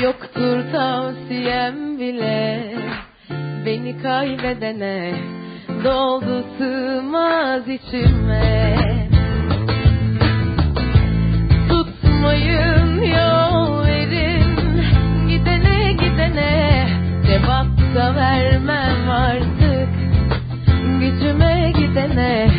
[0.03, 2.65] Yoktur tavsiyem bile.
[3.67, 5.15] Beni kaybedene
[5.85, 8.77] Doldu sığmaz içime.
[11.69, 14.57] Tutmayın yol verin.
[15.29, 16.87] Gidene gidene
[17.27, 19.89] Cevap da vermem artık.
[21.01, 22.51] Gücüme gidene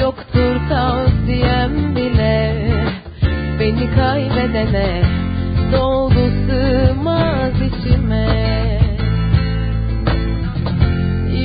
[0.00, 1.09] Yoktur tavsiyem bile
[3.70, 5.02] Beni kaybedene
[5.72, 8.28] Doldu sığmaz içime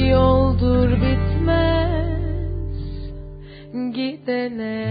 [0.09, 2.77] Yoldur bitmez
[3.95, 4.85] Gidene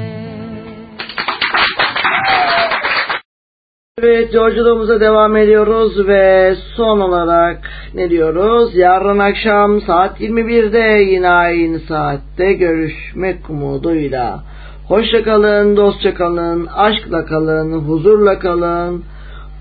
[3.98, 8.76] Evet yolculuğumuza devam ediyoruz ve son olarak ne diyoruz?
[8.76, 14.53] Yarın akşam saat 21'de yine aynı saatte görüşmek umuduyla.
[14.88, 19.04] Hoşça kalın, dostça kalın, aşkla kalın, huzurla kalın,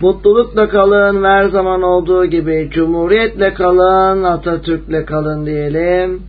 [0.02, 6.22] mutlulukla kalın ve her zaman olduğu gibi cumhuriyetle kalın, Atatürk'le kalın diyelim.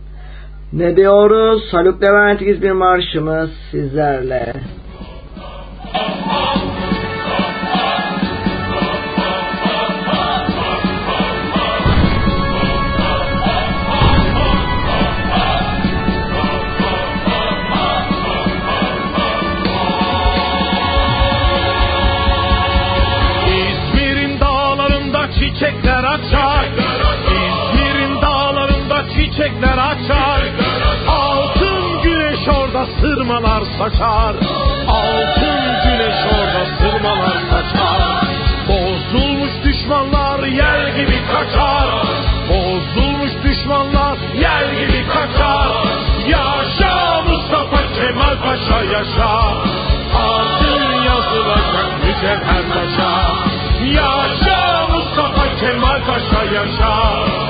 [0.73, 1.63] Ne diyoruz?
[1.71, 4.53] Haluk Levent İzmir Marşımız sizlerle.
[5.93, 6.54] İzmir'in
[33.85, 34.35] saçar.
[34.87, 38.01] Altın güneş orada sırmalar saçar.
[38.67, 41.89] Bozulmuş düşmanlar yer gibi kaçar.
[42.49, 45.67] Bozulmuş düşmanlar yer gibi kaçar.
[46.27, 49.39] Yaşa Mustafa Kemal Paşa yaşa.
[50.15, 53.11] Adın yazılacak mücevher taşa.
[53.85, 57.44] Yaşa Mustafa Kemal Paşa yaşa.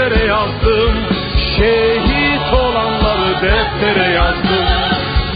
[0.00, 0.94] Deftere yazdım.
[1.56, 4.66] Şehit olanları deftere yazdım.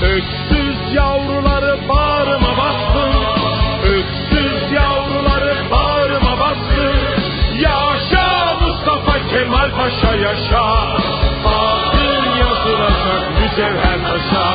[0.03, 3.15] Öksüz yavruları bağrıma bastım.
[3.85, 6.97] Öksüz yavruları bağrıma bastım.
[7.61, 10.65] Yaşa Mustafa Kemal Paşa yaşa.
[11.47, 14.55] Adın yazılacak mücevher taşa.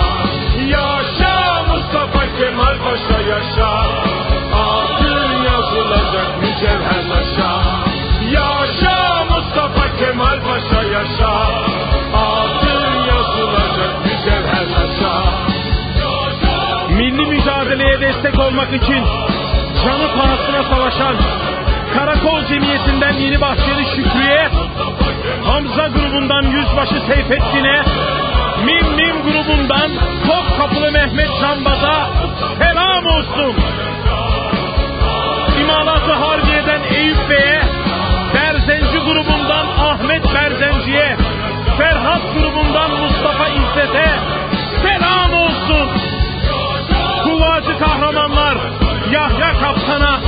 [0.68, 4.09] Yaşa Mustafa Kemal Paşa yaşa.
[18.24, 19.04] Destek olmak için
[19.84, 21.16] canı pahasına savaşan
[21.94, 24.50] Karakol Cemiyeti'nden Yeni Bahçeli Şükrü'ye,
[25.46, 27.84] Hamza grubundan Yüzbaşı Seyfettin'e,
[28.66, 29.92] Mim Mim grubundan
[30.28, 32.10] Topkapılı Mehmet Cambaz'a
[32.60, 33.56] selam olsun.
[35.62, 37.62] İmalatı Harbiye'den Eyüp Bey'e,
[38.34, 41.18] Berzenci grubundan Ahmet Berzenci'ye,
[41.78, 44.10] Ferhat grubundan Mustafa İzzet'e
[44.84, 45.99] selam olsun.
[47.40, 48.58] Kuvacı kahramanlar
[49.12, 50.20] Yahya Kaptan'a,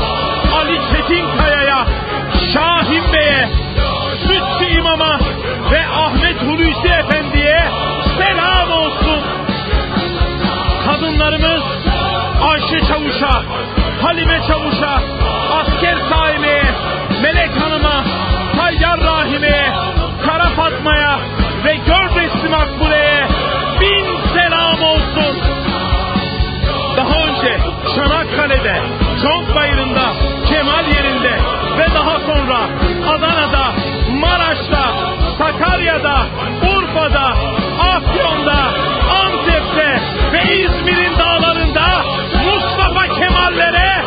[0.58, 1.86] Ali Çetinkaya'ya,
[2.54, 3.50] Şahin Bey'e,
[4.28, 5.20] Sütçü İmam'a
[5.72, 7.64] ve Ahmet Hulusi Efendi'ye
[8.18, 9.22] selam olsun.
[10.86, 11.62] Kadınlarımız
[12.50, 13.44] Ayşe Çavuş'a,
[14.02, 15.02] Halime Çavuş'a,
[15.60, 16.64] Asker Saime'ye,
[17.22, 18.04] Melek Hanım'a,
[18.58, 19.70] Tayyar Rahime'ye,
[20.26, 21.20] Kara Fatma'ya
[21.66, 23.28] ve Gördesli Makbule'ye
[23.82, 25.51] bin selam olsun.
[27.42, 27.60] Bahçe,
[27.96, 28.76] Çanakkale'de,
[29.22, 29.56] Çonk
[30.50, 31.32] Kemal yerinde
[31.78, 32.60] ve daha sonra
[33.10, 33.74] Adana'da,
[34.20, 34.94] Maraş'ta,
[35.38, 36.26] Sakarya'da,
[36.72, 37.34] Urfa'da,
[37.80, 38.64] Afyon'da,
[39.24, 40.02] Antep'te
[40.34, 42.04] ve İzmir'in dağlarında
[42.46, 44.06] Mustafa Kemal'lere